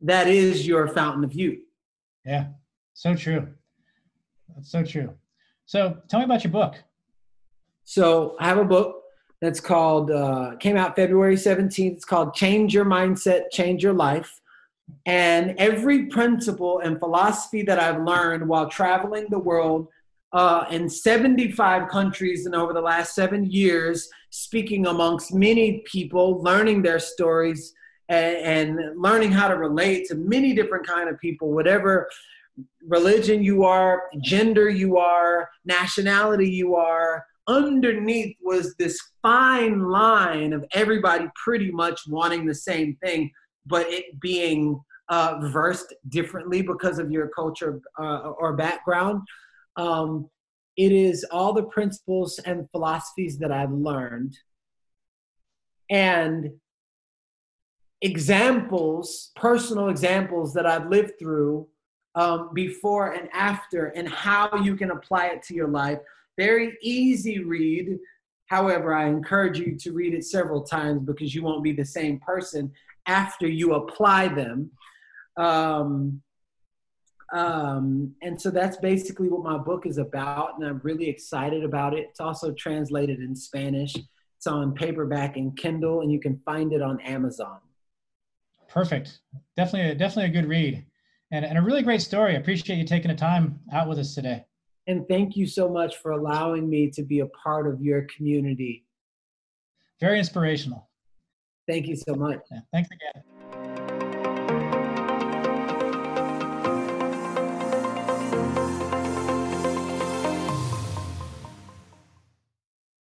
that 0.00 0.26
is 0.26 0.66
your 0.66 0.88
fountain 0.88 1.22
of 1.22 1.32
youth. 1.32 1.65
Yeah, 2.26 2.46
so 2.92 3.14
true. 3.14 3.46
That's 4.54 4.70
so 4.70 4.82
true. 4.82 5.14
So 5.64 5.98
tell 6.08 6.18
me 6.20 6.24
about 6.24 6.42
your 6.42 6.52
book. 6.52 6.74
So 7.84 8.36
I 8.40 8.48
have 8.48 8.58
a 8.58 8.64
book 8.64 9.02
that's 9.40 9.60
called, 9.60 10.10
uh, 10.10 10.56
came 10.58 10.76
out 10.76 10.96
February 10.96 11.36
17th. 11.36 11.92
It's 11.92 12.04
called 12.04 12.34
Change 12.34 12.74
Your 12.74 12.84
Mindset, 12.84 13.44
Change 13.52 13.82
Your 13.82 13.92
Life. 13.92 14.40
And 15.04 15.54
every 15.58 16.06
principle 16.06 16.80
and 16.80 16.98
philosophy 16.98 17.62
that 17.62 17.78
I've 17.78 18.02
learned 18.02 18.48
while 18.48 18.68
traveling 18.68 19.26
the 19.30 19.38
world 19.38 19.88
uh, 20.32 20.64
in 20.70 20.88
75 20.88 21.88
countries 21.88 22.46
and 22.46 22.54
over 22.54 22.72
the 22.72 22.80
last 22.80 23.14
seven 23.14 23.44
years, 23.44 24.08
speaking 24.30 24.86
amongst 24.86 25.32
many 25.32 25.84
people, 25.86 26.42
learning 26.42 26.82
their 26.82 26.98
stories, 26.98 27.72
and, 28.08 28.78
and 28.78 29.00
learning 29.00 29.32
how 29.32 29.48
to 29.48 29.56
relate 29.56 30.06
to 30.08 30.14
many 30.14 30.54
different 30.54 30.86
kind 30.86 31.08
of 31.08 31.18
people, 31.18 31.52
whatever 31.52 32.08
religion 32.86 33.42
you 33.42 33.64
are, 33.64 34.04
gender 34.22 34.68
you 34.68 34.96
are, 34.96 35.48
nationality 35.64 36.48
you 36.48 36.74
are. 36.74 37.24
Underneath 37.48 38.36
was 38.42 38.74
this 38.76 38.98
fine 39.22 39.88
line 39.88 40.52
of 40.52 40.64
everybody 40.72 41.26
pretty 41.42 41.70
much 41.70 42.00
wanting 42.08 42.46
the 42.46 42.54
same 42.54 42.96
thing, 43.04 43.30
but 43.66 43.86
it 43.88 44.18
being 44.20 44.80
uh, 45.08 45.38
versed 45.52 45.94
differently 46.08 46.62
because 46.62 46.98
of 46.98 47.10
your 47.10 47.28
culture 47.28 47.80
uh, 47.98 48.32
or 48.38 48.54
background. 48.54 49.22
Um, 49.76 50.28
it 50.76 50.92
is 50.92 51.24
all 51.30 51.52
the 51.52 51.62
principles 51.64 52.38
and 52.40 52.68
philosophies 52.70 53.38
that 53.38 53.52
I've 53.52 53.72
learned 53.72 54.36
and 55.88 56.50
examples, 58.02 59.30
personal 59.36 59.88
examples 59.88 60.52
that 60.54 60.66
I've 60.66 60.88
lived 60.88 61.18
through 61.18 61.66
um, 62.14 62.50
before 62.54 63.12
and 63.12 63.28
after, 63.32 63.86
and 63.88 64.08
how 64.08 64.50
you 64.62 64.76
can 64.76 64.90
apply 64.90 65.26
it 65.28 65.42
to 65.44 65.54
your 65.54 65.68
life. 65.68 65.98
Very 66.38 66.76
easy 66.82 67.40
read. 67.40 67.98
However, 68.46 68.94
I 68.94 69.08
encourage 69.08 69.58
you 69.58 69.76
to 69.76 69.92
read 69.92 70.14
it 70.14 70.24
several 70.24 70.62
times 70.62 71.02
because 71.02 71.34
you 71.34 71.42
won't 71.42 71.64
be 71.64 71.72
the 71.72 71.84
same 71.84 72.20
person 72.20 72.72
after 73.06 73.48
you 73.48 73.74
apply 73.74 74.28
them. 74.28 74.70
Um, 75.36 76.22
um, 77.32 78.14
and 78.22 78.40
so 78.40 78.50
that's 78.50 78.76
basically 78.76 79.28
what 79.28 79.42
my 79.42 79.58
book 79.58 79.84
is 79.84 79.98
about, 79.98 80.56
and 80.56 80.66
I'm 80.66 80.80
really 80.84 81.08
excited 81.08 81.64
about 81.64 81.92
it. 81.92 82.06
It's 82.10 82.20
also 82.20 82.52
translated 82.52 83.18
in 83.18 83.34
Spanish. 83.34 83.96
It's 84.36 84.46
on 84.46 84.74
paperback 84.74 85.36
and 85.36 85.56
Kindle, 85.56 86.02
and 86.02 86.12
you 86.12 86.20
can 86.20 86.40
find 86.44 86.72
it 86.72 86.82
on 86.82 87.00
Amazon. 87.00 87.58
Perfect. 88.76 89.20
Definitely, 89.56 89.94
definitely 89.94 90.38
a 90.38 90.42
good 90.42 90.50
read, 90.50 90.84
and, 91.32 91.46
and 91.46 91.56
a 91.56 91.62
really 91.62 91.80
great 91.80 92.02
story. 92.02 92.36
I 92.36 92.40
appreciate 92.40 92.76
you 92.76 92.84
taking 92.84 93.10
the 93.10 93.16
time 93.16 93.58
out 93.72 93.88
with 93.88 93.98
us 93.98 94.14
today. 94.14 94.44
And 94.86 95.08
thank 95.08 95.34
you 95.34 95.46
so 95.46 95.66
much 95.66 95.96
for 95.96 96.12
allowing 96.12 96.68
me 96.68 96.90
to 96.90 97.02
be 97.02 97.20
a 97.20 97.26
part 97.28 97.66
of 97.66 97.80
your 97.80 98.06
community. 98.14 98.84
Very 99.98 100.18
inspirational. 100.18 100.90
Thank 101.66 101.86
you 101.86 101.96
so 101.96 102.14
much. 102.14 102.40
Yeah, 102.52 102.60
thanks 102.70 102.90
again. 102.90 103.24